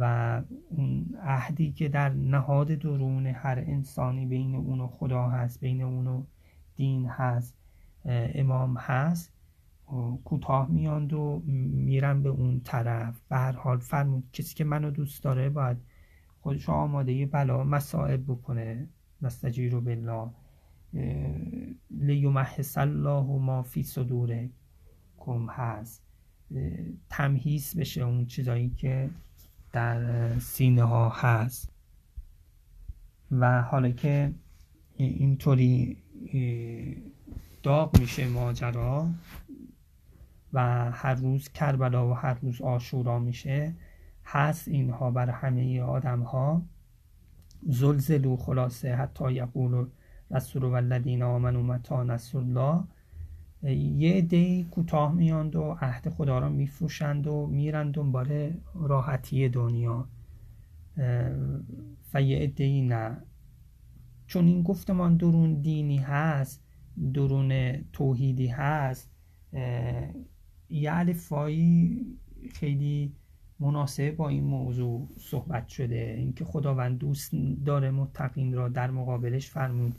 و 0.00 0.42
اون 0.70 1.14
عهدی 1.22 1.72
که 1.72 1.88
در 1.88 2.08
نهاد 2.08 2.68
درون 2.68 3.26
هر 3.26 3.58
انسانی 3.58 4.26
بین 4.26 4.54
اون 4.54 4.80
و 4.80 4.86
خدا 4.86 5.28
هست 5.28 5.60
بین 5.60 5.82
اون 5.82 6.06
و 6.06 6.22
دین 6.76 7.06
هست 7.06 7.54
امام 8.34 8.76
هست 8.76 9.32
کوتاه 10.24 10.70
میاند 10.70 11.12
و 11.12 11.42
میرن 11.46 12.22
به 12.22 12.28
اون 12.28 12.60
طرف. 12.60 13.20
به 13.28 13.36
هر 13.36 13.52
حال 13.52 13.78
فرمود 13.78 14.24
کسی 14.32 14.54
که 14.54 14.64
منو 14.64 14.90
دوست 14.90 15.22
داره 15.22 15.48
باید 15.48 15.76
خودش 16.40 16.68
آماده 16.68 17.26
بلا 17.26 17.64
مسائب 17.64 18.24
بکنه. 18.24 18.88
نستجیر 19.22 19.80
بالله. 19.80 20.30
لیمحص 21.90 22.78
الله 22.78 23.22
ما 23.22 23.62
فی 23.62 23.82
صدور 23.82 24.48
کم 25.18 25.46
هست 25.50 26.02
تمهیس 27.10 27.76
بشه 27.76 28.02
اون 28.02 28.26
چیزایی 28.26 28.70
که 28.70 29.10
در 29.76 30.38
سینه 30.38 30.82
ها 30.82 31.08
هست. 31.08 31.72
و 33.30 33.62
حالا 33.62 33.90
که 33.90 34.32
اینطوری 34.96 35.96
داغ 37.62 37.98
میشه 38.00 38.28
ماجرا 38.28 39.08
و 40.52 40.90
هر 40.90 41.14
روز 41.14 41.48
کربلا 41.48 42.10
و 42.10 42.12
هر 42.12 42.34
روز 42.34 42.60
آشورا 42.60 43.18
میشه 43.18 43.74
هست 44.24 44.68
اینها 44.68 45.10
بر 45.10 45.30
همه 45.30 45.80
آدم 45.80 46.20
ها 46.20 46.62
زلزلو 47.68 48.36
خلاصه 48.36 48.94
حتی 48.94 49.32
یقول 49.32 49.86
رسول 50.30 50.62
و 50.62 50.72
الذین 50.72 51.22
آمنوا 51.22 51.62
متی 51.62 51.94
نصر 51.94 52.38
الله. 52.38 52.84
یه 53.74 54.20
دی 54.20 54.66
کوتاه 54.70 55.14
میاند 55.14 55.56
و 55.56 55.76
عهد 55.80 56.08
خدا 56.08 56.38
را 56.38 56.48
میفروشند 56.48 57.26
و 57.26 57.46
میرند 57.46 57.94
دنبال 57.94 58.50
راحتی 58.74 59.48
دنیا. 59.48 60.08
و 62.14 62.22
یه 62.22 62.46
دی 62.46 62.82
نه. 62.82 63.22
چون 64.26 64.46
این 64.46 64.62
گفتمان 64.62 65.16
درون 65.16 65.60
دینی 65.60 65.96
هست 65.96 66.62
درون 67.14 67.82
توحیدی 67.92 68.46
هست 68.46 69.10
یه 70.70 70.92
الفایی 70.92 72.06
خیلی 72.52 73.12
مناسب 73.60 74.16
با 74.16 74.28
این 74.28 74.44
موضوع 74.44 75.08
صحبت 75.18 75.68
شده. 75.68 76.14
اینکه 76.18 76.44
خداوند 76.44 76.98
دوست 76.98 77.32
داره 77.64 77.90
متقین 77.90 78.54
را 78.54 78.68
در 78.68 78.90
مقابلش 78.90 79.50
فرمود. 79.50 79.98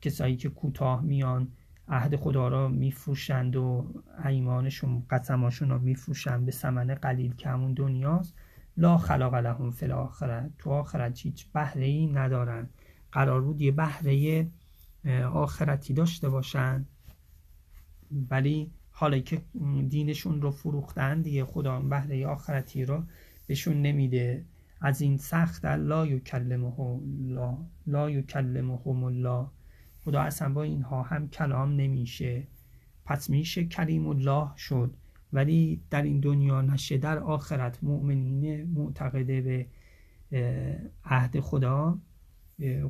کسایی 0.00 0.36
که 0.36 0.48
کوتاه 0.48 1.02
میان 1.02 1.48
عهد 1.90 2.16
خدا 2.16 2.48
را 2.48 2.68
میفروشند 2.68 3.56
و 3.56 3.86
ایمانشون 4.24 5.02
قسماشون 5.10 5.68
را 5.68 5.78
میفروشند 5.78 6.46
به 6.46 6.52
سمن 6.52 6.94
قلیل 6.94 7.34
که 7.34 7.48
همون 7.48 7.72
دنیاست. 7.72 8.34
لا 8.76 8.98
خلاق 8.98 9.34
لهم 9.34 9.70
فی 9.70 9.86
الاخره. 9.86 10.50
تو 10.58 10.70
آخرت 10.70 11.20
هیچ 11.20 11.46
بهره 11.52 11.84
ای 11.84 12.06
ندارن. 12.06 12.68
قرار 13.12 13.40
بود 13.40 13.60
یه 13.60 13.72
بهره 13.72 14.46
آخرتی 15.32 15.94
داشته 15.94 16.28
باشن. 16.28 16.86
ولی 18.30 18.70
حالا 18.90 19.18
که 19.18 19.42
دینشون 19.88 20.42
رو 20.42 20.50
فروختن 20.50 21.22
دیگه 21.22 21.44
خدا 21.44 21.80
بهره 21.80 22.26
آخرتی 22.26 22.84
رو 22.84 23.02
بهشون 23.46 23.82
نمیده. 23.82 24.44
از 24.80 25.00
این 25.00 25.16
سخت 25.16 25.64
لا 25.64 26.06
یکلمه 26.06 26.80
الله 26.80 27.56
لا 27.86 28.10
یکلمهم 28.10 29.04
الله. 29.04 29.46
خدا 30.04 30.20
اصلا 30.20 30.52
با 30.52 30.62
اینها 30.62 31.02
هم 31.02 31.28
کلام 31.28 31.72
نمیشه. 31.72 32.46
پس 33.04 33.30
میشه 33.30 33.64
کریم 33.64 34.08
الله 34.08 34.56
شد. 34.56 34.94
ولی 35.32 35.82
در 35.90 36.02
این 36.02 36.20
دنیا 36.20 36.62
نشه 36.62 36.98
در 36.98 37.18
آخرت 37.18 37.84
مؤمنین 37.84 38.64
معتقده 38.64 39.40
به 39.40 39.66
عهد 41.04 41.40
خدا 41.40 41.98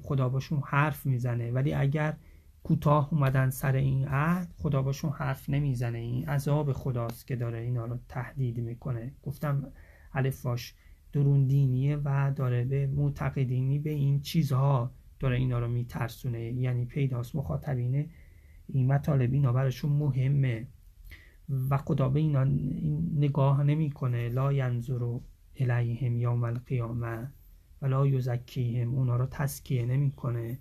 خدا 0.03 0.29
باشون 0.29 0.63
حرف 0.67 1.07
می‌زنه. 1.07 1.51
ولی 1.51 1.73
اگر 1.73 2.17
کوتاه 2.63 3.09
اومدن 3.13 3.51
سر 3.51 3.77
این 3.77 4.09
عهد 4.09 4.55
خدا 4.57 4.83
باشون 4.83 5.11
حرف 5.11 5.51
نمی‌زنه. 5.51 5.99
این 5.99 6.29
عذاب 6.29 6.73
خداست 6.73 7.27
که 7.27 7.37
داره 7.37 7.59
اینا 7.59 7.85
رو 7.85 7.99
تهدید 8.09 8.61
می‌کنه. 8.61 9.13
گفتم 9.23 9.73
الف 10.13 10.43
باش 10.43 10.75
درون 11.13 11.47
دینیه 11.47 11.97
و 12.05 12.33
داره 12.37 12.65
به 12.65 12.87
معتقدینی 12.87 13.79
به 13.79 13.91
این 13.91 14.21
چیزها 14.21 14.91
داره 15.21 15.37
اینا 15.37 15.59
رو 15.59 15.69
میترسونه 15.69 16.53
یعنی 16.53 16.85
پیداست 16.85 17.37
مخاطبین 17.37 18.11
این 18.67 18.93
مطالب 18.93 19.33
اینا 19.33 19.53
براشون 19.53 19.93
مهمه. 19.93 20.67
و 21.71 21.77
خدا 21.77 22.09
به 22.09 22.21
اینا 22.21 22.45
نگاه 23.15 23.65
نمی‌کنه. 23.65 24.29
لا 24.29 24.53
ینظر 24.53 25.19
الیهم 25.57 26.17
یوم 26.19 26.45
القیامه 26.45 27.33
و 27.83 27.87
لا 27.87 28.07
یزکیهم. 28.07 28.95
اونا 28.95 29.17
رو 29.17 29.27
تسکیه 29.27 29.87
نمی‌کنه. 29.87 30.59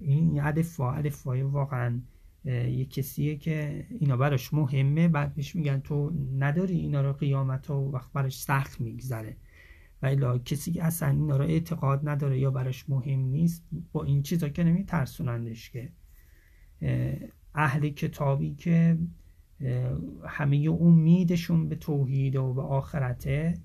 این 0.00 0.40
الفا 0.40 0.92
الفای 0.92 1.42
واقعا 1.42 2.00
یه 2.44 2.84
کسیه 2.84 3.36
که 3.36 3.86
اینا 4.00 4.16
براش 4.16 4.54
مهمه. 4.54 5.08
بعد 5.08 5.34
بهش 5.34 5.56
میگن 5.56 5.80
تو 5.80 6.12
نداری 6.38 6.74
اینا 6.74 7.00
رو 7.00 7.12
قیامت 7.12 7.70
و 7.70 7.74
وقت 7.74 8.12
براش 8.12 8.42
سخت 8.42 8.80
میگذره. 8.80 9.36
و 10.02 10.06
الا 10.06 10.38
کسی 10.38 10.72
که 10.72 10.84
اصلا 10.84 11.08
اینا 11.08 11.36
رو 11.36 11.44
اعتقاد 11.44 12.08
نداره 12.08 12.38
یا 12.38 12.50
براش 12.50 12.88
مهم 12.88 13.20
نیست 13.20 13.64
با 13.92 14.04
این 14.04 14.22
چیزا 14.22 14.48
که 14.48 14.64
نمیترسونندش 14.64 15.70
که 15.70 15.92
اهل 17.54 17.88
کتابی 17.88 18.54
که 18.54 18.98
همه 20.26 20.68
امیدشون 20.80 21.68
به 21.68 21.76
توحید 21.76 22.36
و 22.36 22.54
به 22.54 22.62
آخرته 22.62 23.58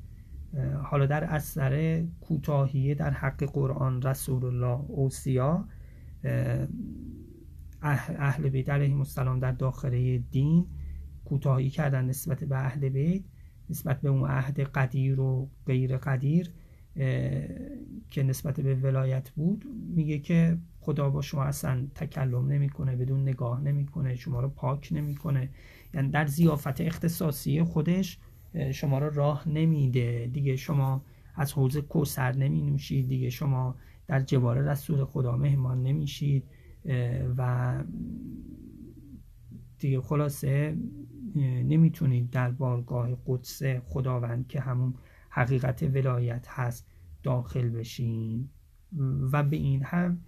حالا 0.84 1.06
در 1.06 1.24
اثر 1.24 2.04
کوتاهی 2.22 2.96
در 2.96 3.12
حق 3.12 3.44
قرآن 3.44 4.02
رسول 4.02 4.46
الله 4.46 4.86
اوسیا 4.88 5.68
اهل 7.82 8.50
بیت 8.50 8.70
علیهم 8.70 8.98
السلام 8.98 9.40
در 9.40 9.52
داخله 9.52 10.18
دین 10.18 10.68
کوتاهی 11.26 11.70
کردن 11.70 12.06
نسبت 12.06 12.44
به 12.44 12.56
اهل 12.56 12.90
بیت. 12.90 13.24
نسبت 13.70 14.02
به 14.02 14.10
اون 14.10 14.30
عهد 14.30 14.60
قدیر 14.60 15.20
و 15.20 15.50
غیر 15.66 15.98
قدیر 15.98 16.52
که 18.10 18.24
نسبت 18.24 18.60
به 18.60 18.76
ولایت 18.76 19.30
بود 19.30 19.66
میگه 19.96 20.20
که 20.20 20.58
خدا 20.80 21.10
با 21.10 21.22
شما 21.22 21.44
اصلا 21.44 21.88
تکلم 21.96 22.48
نمی‌کنه 22.48 22.96
بدون 22.96 23.22
نگاه 23.22 23.62
نمی‌کنه 23.62 24.16
شما 24.16 24.42
رو 24.42 24.50
پاک 24.50 24.90
نمی‌کنه. 24.92 25.50
یعنی 25.94 26.10
در 26.10 26.26
زیافت 26.26 26.82
اختصاصی 26.82 27.64
خودش 27.64 28.20
شما 28.74 29.00
رو 29.00 29.10
راه 29.10 29.50
نمیده. 29.50 30.30
دیگه 30.34 30.56
شما 30.56 31.06
از 31.36 31.54
حوض 31.54 31.78
کوسر 31.78 32.36
نمی 32.36 32.62
نوشید 32.62 33.08
دیگه 33.08 33.30
شما 33.30 33.76
در 34.08 34.22
جوار 34.22 34.58
رسول 34.58 35.06
خدا 35.06 35.38
مهمان 35.38 35.84
نمیشید. 35.84 36.44
و 37.38 37.84
دیگه 39.80 40.02
خلاصه 40.02 40.78
نمی‌تونید 41.42 42.30
در 42.30 42.52
بارگاه 42.52 43.10
قدس 43.26 43.64
خداوند 43.64 44.48
که 44.48 44.60
همون 44.60 44.94
حقیقت 45.30 45.84
ولایت 45.84 46.48
هست 46.50 46.88
داخل 47.24 47.70
بشین. 47.70 48.50
و 49.32 49.44
به 49.44 49.56
این 49.56 49.84
هم 49.84 50.22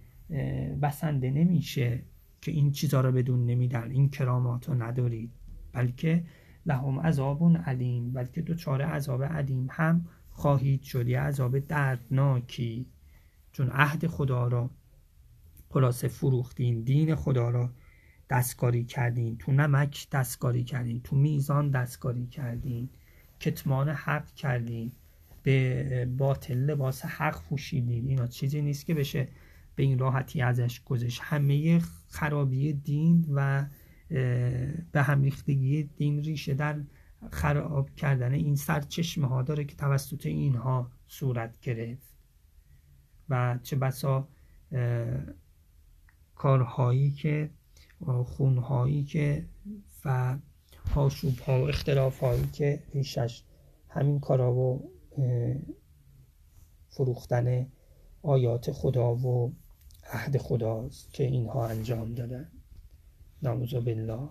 بسنده 0.82 1.30
نمیشه 1.30 2.02
که 2.40 2.52
این 2.52 2.72
چیزا 2.72 3.00
رو 3.00 3.12
بدون 3.12 3.46
نمیدن 3.46 3.90
این 3.90 4.10
کرامات 4.10 4.68
رو 4.68 4.82
ندارید. 4.82 5.32
بلکه 5.72 6.24
لهم 6.66 7.00
عذاب 7.00 7.56
علیم 7.56 8.12
بلکه 8.12 8.42
دوچار 8.42 8.82
عذاب 8.82 9.22
علیم 9.22 9.66
هم 9.70 10.06
خواهید 10.30 10.82
شد. 10.82 11.08
یه 11.08 11.20
عذاب 11.20 11.58
دردناکی. 11.58 12.86
چون 13.52 13.68
عهد 13.68 14.06
خدا 14.06 14.48
را 14.48 14.70
خلاصه 15.70 16.08
فروختین 16.08 16.82
دین 16.82 17.14
خدا 17.14 17.50
را 17.50 17.70
دستکاری 18.30 18.84
کردین 18.84 19.38
تو 19.38 19.52
نمک 19.52 20.08
دستکاری 20.12 20.64
کردین 20.64 21.00
تو 21.00 21.16
میزان 21.16 21.70
دستکاری 21.70 22.26
کردین 22.26 22.88
کتمان 23.40 23.88
حق 23.88 24.34
کردین 24.34 24.92
به 25.42 26.08
باطل 26.18 26.58
لباس 26.58 27.04
حق 27.04 27.42
پوشیدین. 27.42 28.08
اینا 28.08 28.26
چیزی 28.26 28.62
نیست 28.62 28.86
که 28.86 28.94
بشه 28.94 29.28
به 29.76 29.82
این 29.82 29.98
راحتی 29.98 30.42
ازش 30.42 30.80
گذشت. 30.84 31.20
همه 31.24 31.80
خرابی 32.08 32.72
دین 32.72 33.26
و 33.34 33.66
به 34.92 35.02
هم 35.02 35.22
ریختگی 35.22 35.82
دین 35.82 36.22
ریشه 36.22 36.54
در 36.54 36.80
خراب 37.30 37.94
کردن 37.94 38.32
این 38.32 38.56
سرچشمه 38.56 39.26
ها 39.26 39.42
داره 39.42 39.64
که 39.64 39.76
توسط 39.76 40.26
اینها 40.26 40.90
صورت 41.06 41.60
گرفت. 41.60 42.08
و 43.28 43.58
چه 43.62 43.76
بسا 43.76 44.28
کارهایی 46.34 47.10
که 47.10 47.50
خونهایی 48.24 49.04
که 49.04 49.44
و 50.04 50.38
هاشوب 50.94 51.38
ها 51.38 51.64
و 51.64 51.68
اختلاف 51.68 52.20
هایی 52.20 52.46
که 52.52 52.82
ریشش 52.94 53.42
همین 53.88 54.20
کارا 54.20 54.54
و 54.54 54.90
فروختن 56.88 57.66
آیات 58.22 58.72
خدا 58.72 59.14
و 59.14 59.54
عهد 60.12 60.38
خداست 60.38 61.12
که 61.12 61.24
اینها 61.24 61.66
انجام 61.66 62.14
دادن. 62.14 62.48
نعوذ 63.42 63.74
بالله. 63.74 64.28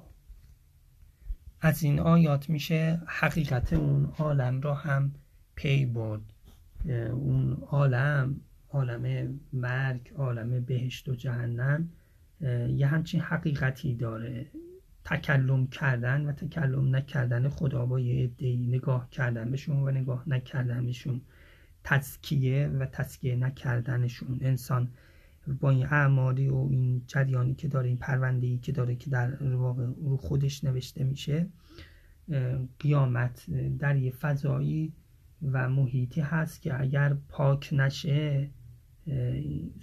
از 1.61 1.83
این 1.83 1.99
آیات 1.99 2.49
میشه 2.49 3.01
حقیقت 3.07 3.73
اون 3.73 4.13
عالم 4.19 4.61
را 4.61 4.73
هم 4.73 5.13
پی 5.55 5.85
برد. 5.85 6.21
اون 7.11 7.53
عالم 7.53 8.41
عالم 8.69 9.39
مرگ 9.53 10.13
عالم 10.17 10.65
بهشت 10.65 11.09
و 11.09 11.15
جهنم 11.15 11.89
یه 12.69 12.87
همچین 12.87 13.21
حقیقتی 13.21 13.95
داره. 13.95 14.45
تکلم 15.05 15.67
کردن 15.67 16.25
و 16.25 16.31
تکلم 16.31 16.95
نکردن 16.95 17.49
خدا 17.49 17.85
با 17.85 17.99
یه 17.99 18.23
عده‌ای 18.23 18.67
نگاه 18.67 19.09
کردن 19.09 19.51
بهشون 19.51 19.77
و 19.77 19.91
نگاه 19.91 20.29
نکردن 20.29 20.85
بهشون 20.85 21.21
تزکیه 21.83 22.67
و 22.67 22.85
تزکیه 22.85 23.35
نکردنشون. 23.35 24.37
انسان 24.41 24.91
با 25.59 25.69
این 25.69 25.85
اعمالی 25.85 26.47
و 26.47 26.67
این 26.71 27.03
جریانی 27.07 27.55
که 27.55 27.67
داره 27.67 27.87
این 27.87 27.97
پروندهی 27.97 28.57
که 28.57 28.71
داره 28.71 28.95
که 28.95 29.09
در 29.09 29.55
واقع 29.55 29.85
رو 29.85 30.17
خودش 30.17 30.63
نوشته 30.63 31.03
میشه 31.03 31.47
قیامت 32.79 33.45
در 33.79 33.95
یه 33.95 34.11
فضایی 34.11 34.93
و 35.41 35.69
محیطی 35.69 36.21
هست 36.21 36.61
که 36.61 36.81
اگر 36.81 37.17
پاک 37.29 37.69
نشه 37.71 38.49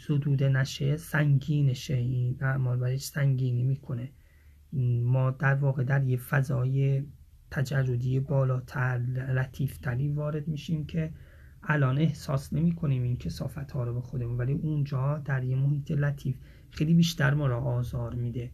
زدوده 0.07 0.49
نشه 0.49 0.97
سنگینشه 0.97 1.95
این 1.95 2.37
اعمال 2.41 2.79
برایش 2.79 3.03
سنگینی 3.03 3.63
می‌کنه. 3.63 4.11
ما 5.03 5.31
در 5.31 5.55
واقع 5.55 5.85
در 5.85 6.05
یه 6.05 6.17
فضای 6.17 7.05
تجردی 7.51 8.21
بالاتر 8.21 8.99
لطیفتری 9.39 10.09
وارد 10.09 10.49
میشیم 10.49 10.87
که 10.87 11.13
الان 11.63 11.99
احساس 11.99 12.53
نمی 12.53 12.75
کنیم 12.75 13.03
این 13.03 13.17
کسافت 13.17 13.71
ها 13.71 13.85
رو 13.85 13.95
به 13.95 14.01
خودمون 14.01 14.37
ولی 14.37 14.53
اونجا 14.53 15.19
در 15.19 15.45
یه 15.45 15.57
محیط 15.57 15.91
لطیف 15.91 16.37
خیلی 16.71 16.95
بیشتر 16.95 17.35
ما 17.35 17.47
را 17.47 17.61
آزار 17.61 18.15
میده. 18.15 18.51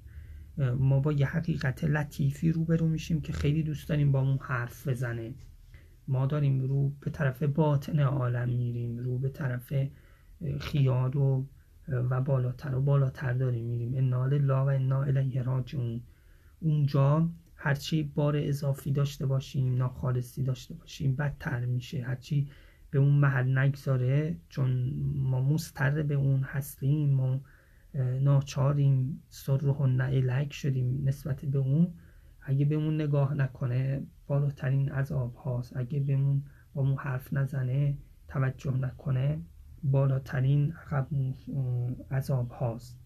ما 0.79 1.01
با 1.01 1.13
یه 1.13 1.27
حقیقت 1.27 1.85
لطیفی 1.85 2.53
روبرو 2.53 2.89
میشیم 2.89 3.21
که 3.21 3.33
خیلی 3.33 3.63
دوست 3.63 3.89
داریم 3.89 4.13
با 4.13 4.37
حرف 4.37 4.89
بزنه. 4.89 5.35
ما 6.09 6.27
داریم 6.27 6.61
رو 6.61 6.89
به 7.01 7.11
طرف 7.11 7.43
باطن 7.43 8.01
عالم 8.01 8.49
میریم 8.49 8.99
رو 8.99 9.19
به 9.19 9.29
طرف 9.29 9.73
خیال 10.61 11.17
و 11.17 11.45
و 11.89 12.21
بالاتر 12.21 12.75
و 12.75 12.81
بالاتر 12.81 13.33
داریم 13.33 13.65
میریم 13.65 13.95
انا 13.97 14.27
لله 14.27 14.55
و 14.55 14.67
انا 14.67 15.03
الیه 15.03 15.43
راجعون. 15.43 16.01
اونجا 16.61 17.29
هرچی 17.55 18.03
بار 18.03 18.37
اضافی 18.37 18.93
داشته 18.93 19.27
باشیم 19.27 19.77
ناخالصی 19.77 20.43
داشته 20.43 20.75
باشیم 20.75 21.17
بدتر 21.17 21.65
میشه. 21.65 22.03
هرچی 22.03 22.49
به 22.91 22.99
اون 22.99 23.13
محل 23.13 23.59
نگذاره 23.59 24.37
چون 24.49 24.93
ما 25.15 25.41
مستر 25.41 26.03
به 26.03 26.15
اون 26.15 26.41
هستیم 26.41 27.11
ما 27.11 27.41
ناچاریم 28.21 29.23
سرهن 29.29 30.01
الک 30.01 30.53
شدیم 30.53 31.03
نسبت 31.05 31.45
به 31.45 31.59
اون. 31.59 31.95
اگه 32.43 32.65
به 32.65 32.75
اون 32.75 32.95
نگاه 32.95 33.35
نکنه 33.35 34.03
بالاترین 34.27 34.91
عذاب 34.91 35.35
هاست 35.35 35.77
اگه 35.77 36.01
به 36.01 36.13
اون 36.13 36.43
با 36.75 36.83
اون 36.83 36.97
حرف 36.97 37.33
نزنه 37.33 37.99
توجه 38.29 38.77
نکنه. 38.77 39.41
بالاترین 39.83 40.75
عذاب 42.11 42.51
هاست. 42.51 42.97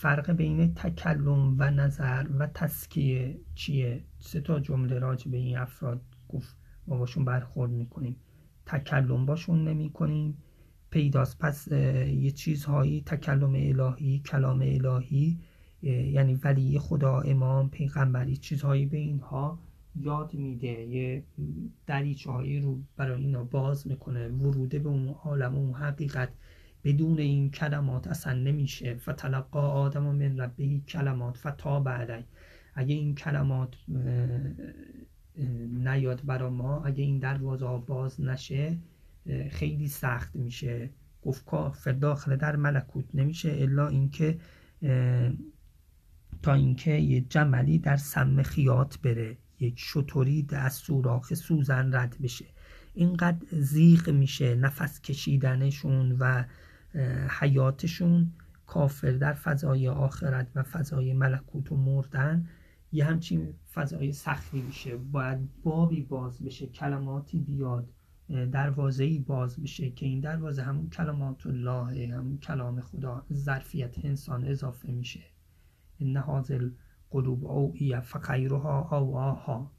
فرق 0.00 0.30
بین 0.30 0.74
تکلم 0.74 1.56
و 1.58 1.70
نظر 1.70 2.26
و 2.38 2.46
تسکیه 2.46 3.40
چیه؟ 3.54 4.04
سه 4.18 4.40
تا 4.40 4.60
جمله 4.60 4.98
راجع 4.98 5.30
به 5.30 5.36
این 5.36 5.58
افراد 5.58 6.00
گفت 6.28 6.56
ما 6.86 6.96
باشون 6.96 7.24
برخورد 7.24 7.70
می‌کنیم. 7.70 8.16
تکلم 8.66 9.26
باشون 9.26 9.68
نمی 9.68 9.90
کنیم 9.90 10.38
پیداست 10.90 11.38
پس 11.38 11.68
یه 11.68 12.30
چیزهایی 12.30 13.02
تکلم 13.06 13.54
الهی 13.54 14.18
کلام 14.18 14.60
الهی 14.62 15.38
یعنی 15.82 16.34
ولی 16.34 16.78
خدا 16.78 17.20
امام 17.20 17.70
پیغمبری 17.70 18.36
چیزهایی 18.36 18.86
به 18.86 18.96
اینها 18.96 19.58
یاد 20.00 20.34
میده 20.34 20.68
یه 20.68 21.24
دریچه 21.86 22.30
هایی 22.30 22.60
رو 22.60 22.78
برای 22.96 23.20
اینا 23.20 23.44
باز 23.44 23.86
می‌کنه 23.86 24.28
وروده 24.28 24.78
به 24.78 24.88
اون 24.88 25.08
عالم 25.08 25.54
و 25.54 25.58
اون 25.58 25.74
حقیقت. 25.74 26.28
بدون 26.84 27.18
این 27.18 27.50
کلمات 27.50 28.06
اصلا 28.06 28.32
نمیشه. 28.32 28.94
فتلقا 28.94 29.68
آدم 29.68 30.06
و 30.06 30.12
من 30.12 30.40
ربه 30.40 30.80
کلمات 30.80 31.36
فتا 31.36 31.80
بعدی 31.80 32.24
اگه 32.74 32.94
این 32.94 33.14
کلمات 33.14 33.74
نیاد 35.72 36.26
برا 36.26 36.50
ما 36.50 36.84
اگه 36.84 37.04
این 37.04 37.18
دروازه 37.18 37.66
ها 37.66 37.78
باز 37.78 38.20
نشه 38.20 38.78
خیلی 39.50 39.88
سخت 39.88 40.36
میشه. 40.36 40.90
گفت 41.22 41.44
کافر 41.44 41.92
داخل 41.92 42.36
در 42.36 42.56
ملکوت 42.56 43.04
نمیشه 43.14 43.56
الا 43.58 43.88
اینکه 43.88 44.38
تا 46.42 46.54
اینکه 46.54 46.92
یه 46.92 47.20
جملی 47.20 47.78
در 47.78 47.96
سم 47.96 48.42
خیاط 48.42 48.98
بره. 48.98 49.36
یک 49.60 49.74
شطوری 49.76 50.46
از 50.50 50.74
سوراخ 50.74 51.34
سوزن 51.34 51.94
رد 51.94 52.16
بشه. 52.22 52.44
اینقدر 52.94 53.46
زیغ 53.52 54.10
میشه 54.10 54.54
نفس 54.54 55.00
کشیدنشون 55.00 56.16
و 56.18 56.44
حیاتشون 57.40 58.32
کافر 58.66 59.10
در 59.10 59.32
فضای 59.32 59.88
آخرت 59.88 60.46
و 60.54 60.62
فضای 60.62 61.12
ملکوت 61.12 61.72
و 61.72 61.76
مردن. 61.76 62.48
یه 62.92 63.04
همچین 63.04 63.54
فضای 63.74 64.12
سختی 64.12 64.62
میشه. 64.62 64.96
باید 64.96 65.38
بابی 65.62 66.02
باز 66.02 66.42
بشه 66.42 66.66
کلماتی 66.66 67.38
بیاد 67.38 67.88
دروازه 68.28 69.18
باز 69.18 69.60
بشه 69.60 69.90
که 69.90 70.06
این 70.06 70.20
دروازه 70.20 70.62
همون 70.62 70.90
کلمات 70.90 71.46
الله 71.46 72.14
همون 72.14 72.38
کلام 72.38 72.80
خدا 72.80 73.24
ظرفیت 73.32 74.04
انسان 74.04 74.44
اضافه 74.44 74.90
میشه. 74.92 75.20
هذا 76.00 76.58
قلوب 77.10 77.44
او 77.44 77.74
فخیرها 78.02 78.98
او 78.98 79.16
آها 79.16 79.72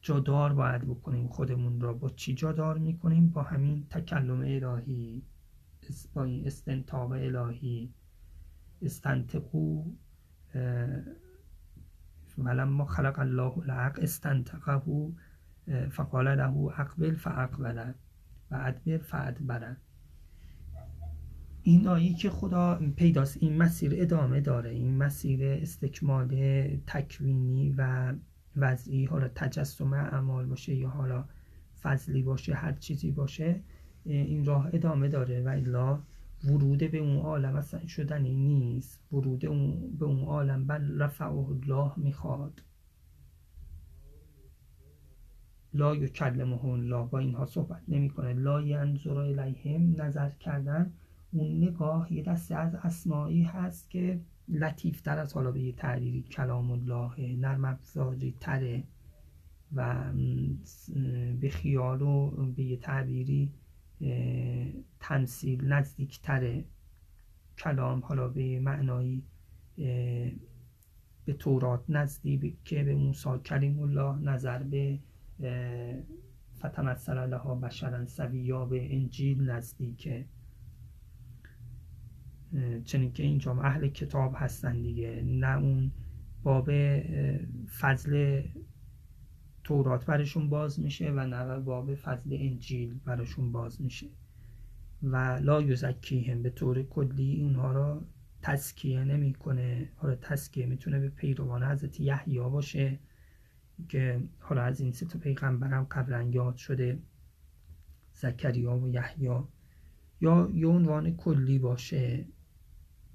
جادار 0.00 0.52
باید 0.52 0.82
بکنیم 0.82 1.28
خودمون 1.28 1.80
را 1.80 1.92
با 1.94 2.10
چی 2.10 2.34
جادار 2.34 2.78
می‌کنیم؟ 2.78 3.30
با 3.30 3.42
همین 3.42 3.86
تکلم 3.90 4.40
الهی 4.40 5.22
با 6.14 6.24
این 6.24 6.46
استنتاق 6.46 7.10
الهی. 7.10 7.94
استنتقو 8.82 9.84
ما 12.38 12.84
خلق 12.84 13.18
الله 13.18 13.58
العق 13.58 13.98
استنتقه 14.02 15.12
فقال 15.90 16.28
له 16.28 16.56
اقبل 16.80 17.14
فاقبل 17.14 17.92
و 18.50 18.54
ادبر 18.54 18.98
فادبر 18.98 19.76
این 21.66 21.88
آیی 21.88 22.14
که 22.14 22.30
خدا 22.30 22.80
پیداست. 22.96 23.36
این 23.40 23.56
مسیر 23.56 23.92
ادامه 23.94 24.40
داره. 24.40 24.70
این 24.70 24.96
مسیر 24.96 25.44
استکمال 25.44 26.28
تکوینی 26.86 27.74
و 27.78 28.14
وضعی 28.56 29.04
حالا 29.04 29.28
تجسم 29.28 29.92
اعمال 29.92 30.46
باشه 30.46 30.74
یا 30.74 30.88
حالا 30.88 31.24
فضلی 31.82 32.22
باشه 32.22 32.54
هر 32.54 32.72
چیزی 32.72 33.10
باشه 33.10 33.60
این 34.04 34.44
راه 34.44 34.68
ادامه 34.72 35.08
داره. 35.08 35.42
و 35.42 35.48
الا 35.48 35.98
ورود 36.44 36.90
به 36.90 36.98
اون 36.98 37.16
عالم 37.16 37.56
اصلا 37.56 37.86
شدنی 37.86 38.34
نیست. 38.34 39.00
ورود 39.12 39.46
اون 39.46 39.96
به 39.98 40.04
اون 40.04 40.24
عالم 40.24 40.66
بل 40.66 41.02
رفعه 41.02 41.28
الله 41.28 41.92
می‌خواد. 41.96 42.62
لا 45.74 45.96
یکلمه 45.96 46.64
الله. 46.64 47.06
با 47.06 47.18
اینها 47.18 47.46
صحبت 47.46 47.82
نمی‌کنه. 47.88 48.34
لا 48.34 48.60
ینظر 48.60 49.18
الیهم 49.18 50.02
نظر 50.02 50.30
کردن. 50.30 50.92
اون 51.34 51.56
نگاه 51.56 52.12
یه 52.12 52.22
دسته 52.22 52.54
از 52.54 52.74
اسمایی 52.74 53.42
هست 53.42 53.90
که 53.90 54.20
لطیفتر 54.48 55.18
از 55.18 55.32
حالا 55.32 55.50
به 55.50 55.60
یه 55.60 55.72
تعریری 55.72 56.22
کلام 56.22 56.70
الله 56.70 57.36
نرم 57.36 57.64
افزاری 57.64 58.34
تره 58.40 58.84
و 59.72 60.12
به 61.40 61.48
خیال 61.48 62.02
و 62.02 62.30
به 62.56 62.64
یه 62.64 62.76
تعبیری 62.76 63.52
تمثیل 65.00 65.64
نزدیکتره. 65.64 66.64
کلام 67.58 68.00
حالا 68.00 68.28
به 68.28 68.60
معنایی 68.60 69.22
به 71.24 71.32
تورات 71.38 71.84
نزدیک 71.88 72.56
که 72.64 72.84
به 72.84 72.94
موسی 72.94 73.38
کلیم 73.44 73.80
الله 73.80 74.18
نظر 74.18 74.62
به 74.62 74.98
فتمثل 76.58 77.26
لها 77.26 77.54
بشرا 77.54 78.06
سویا 78.06 78.64
به 78.64 78.94
انجیل 78.94 79.50
نزدیکه. 79.50 80.26
چنین 82.84 83.12
که 83.12 83.22
اینجا 83.22 83.52
اهل 83.52 83.88
کتاب 83.88 84.34
هستن 84.36 84.82
دیگه. 84.82 85.22
نه 85.26 85.58
اون 85.58 85.92
باب 86.42 86.70
فضل 87.80 88.42
تورات 89.64 90.06
برشون 90.06 90.48
باز 90.48 90.80
میشه 90.80 91.10
و 91.10 91.26
نه 91.26 91.58
باب 91.60 91.94
فضل 91.94 92.36
انجیل 92.40 92.94
برشون 93.04 93.52
باز 93.52 93.82
میشه. 93.82 94.06
و 95.02 95.16
لا 95.42 95.62
یزکیهم 95.62 96.42
به 96.42 96.50
طور 96.50 96.82
کلی 96.82 97.42
اونها 97.42 97.72
را 97.72 98.04
تزکیه 98.42 99.04
نمی‌کنه. 99.04 99.88
حالا 99.96 100.14
تزکیه 100.14 100.66
می‌تونه 100.66 101.00
به 101.00 101.08
پیروان 101.08 101.62
حضرت 101.62 102.00
یحیی 102.00 102.38
باشه 102.38 102.98
که 103.88 104.20
حالا 104.38 104.62
از 104.62 104.80
این 104.80 104.92
سه 104.92 105.06
تا 105.06 105.18
پیغمبرم 105.18 105.84
قبلا 105.84 106.22
یاد 106.22 106.56
شده 106.56 106.98
زکریا 108.12 108.76
و 108.76 108.88
یحیی. 108.88 109.28
یا 110.20 110.50
یه 110.54 110.66
عنوان 110.66 111.16
کلی 111.16 111.58
باشه. 111.58 112.24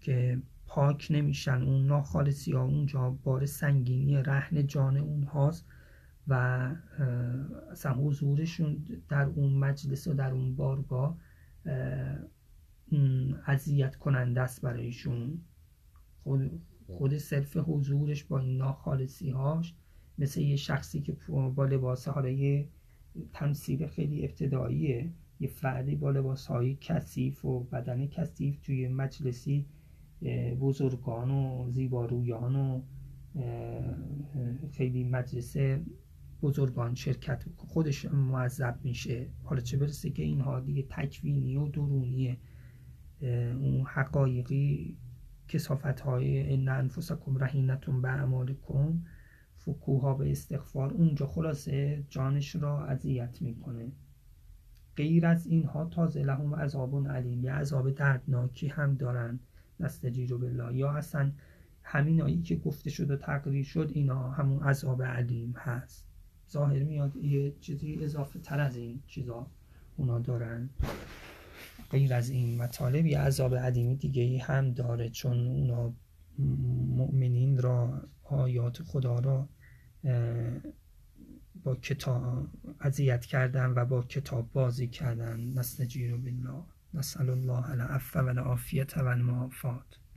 که 0.01 0.41
پاک 0.67 1.07
نمیشن 1.09 1.61
اون 1.61 1.85
ناخالصی 1.85 2.51
ها 2.51 2.63
اونجا 2.63 3.09
بار 3.09 3.45
سنگینی 3.45 4.15
رهن 4.15 4.67
جان 4.67 4.97
اونهاست 4.97 5.65
و 6.27 6.33
اصلا 7.71 7.93
حضورشون 7.93 8.85
در 9.09 9.25
اون 9.25 9.53
مجلس 9.53 10.07
و 10.07 10.13
در 10.13 10.31
اون 10.31 10.55
بارگاه 10.55 11.17
اذیت 13.47 13.95
کننده 13.95 14.41
است 14.41 14.61
برایشون. 14.61 15.41
خود, 16.23 16.61
خود 16.87 17.17
صرف 17.17 17.57
حضورش 17.57 18.23
با 18.23 18.39
این 18.39 18.57
ناخالصی 18.57 19.29
هاش 19.29 19.75
مثل 20.17 20.41
یه 20.41 20.55
شخصی 20.55 21.01
که 21.01 21.17
با 21.55 21.65
لباس 21.65 22.07
حالا 22.07 22.29
یه 22.29 22.67
تمثیل 23.33 23.87
خیلی 23.87 24.25
ابتداییه 24.25 25.11
یه 25.39 25.47
فردی 25.47 25.95
با 25.95 26.11
لباس 26.11 26.47
های 26.47 26.77
کثیف 26.81 27.45
و 27.45 27.59
بدن 27.63 28.07
کثیف 28.07 28.59
توی 28.59 28.87
مجلسی 28.87 29.65
بزرگان 30.59 31.31
و 31.31 31.69
زیبارویان 31.69 32.55
و 32.55 32.81
خیلی 34.71 35.03
مجلس 35.03 35.55
بزرگان 36.41 36.95
شرکت 36.95 37.43
خودش 37.55 38.05
معذب 38.05 38.79
میشه. 38.83 39.29
حالا 39.43 39.61
چه 39.61 39.77
برسه 39.77 40.09
که 40.09 40.23
اینها 40.23 40.59
دیگه 40.59 40.85
تکوینی 40.89 41.55
و 41.55 41.67
درونی 41.67 42.37
اون 43.21 43.85
حقایقی 43.87 44.97
کسافت 45.47 45.99
های 45.99 46.53
ان 46.53 46.67
انفسکم 46.67 47.37
رهینتون 47.37 48.01
به 48.01 48.07
اعمالکم 48.07 49.01
فکوها 49.55 50.13
به 50.13 50.31
استغفار 50.31 50.93
اونجا 50.93 51.27
خلاصه 51.27 52.03
جانش 52.09 52.55
را 52.55 52.85
اذیت 52.85 53.41
می‌کنه. 53.41 53.91
غیر 54.95 55.25
از 55.25 55.47
اینها 55.47 55.85
تازه 55.85 56.23
لهم 56.23 56.55
عذاب 56.55 57.07
علیم. 57.07 57.43
یه 57.43 57.53
عذاب 57.53 57.91
دردناکی 57.91 58.67
هم 58.67 58.95
دارن. 58.95 59.39
نستجیرو 59.79 60.37
بالله 60.37 60.75
یا 60.75 60.91
اصلا 60.91 61.31
همین 61.83 62.21
آیی 62.21 62.41
که 62.41 62.55
گفته 62.55 62.89
شد 62.89 63.11
و 63.11 63.15
تقریر 63.15 63.63
شد 63.65 63.91
اینا 63.93 64.31
همون 64.31 64.63
عذاب 64.63 65.03
علیم 65.03 65.53
هست. 65.57 66.07
ظاهر 66.51 66.83
میاد 66.83 67.15
یه 67.15 67.53
چیزی 67.61 67.99
اضافه 68.03 68.39
تر 68.39 68.59
از 68.59 68.75
این 68.75 69.01
چیزا 69.07 69.47
اونا 69.97 70.19
دارن. 70.19 70.69
غیر 71.91 72.13
از 72.13 72.29
این 72.29 72.57
مطالب 72.61 73.05
یه 73.05 73.19
عذاب 73.19 73.55
علیمی 73.55 73.95
دیگه 73.95 74.43
هم 74.43 74.71
داره 74.71 75.09
چون 75.09 75.47
اونا 75.47 75.93
مؤمنین 76.95 77.57
را 77.57 78.01
آیات 78.23 78.83
خدا 78.83 79.19
را 79.19 79.49
با 81.63 81.75
کتاب 81.75 82.47
اذیت 82.79 83.25
کردن 83.25 83.73
و 83.75 83.85
با 83.85 84.03
کتاب 84.03 84.51
بازی 84.51 84.87
کردن. 84.87 85.39
نستجیر 85.39 86.17
بالله 86.17 86.63
نسأل 86.93 87.29
الله 87.29 87.73
العفو 87.73 88.19
و 88.19 88.29
العافیت 88.29 88.97
و 88.97 89.07
المعافات 89.07 89.99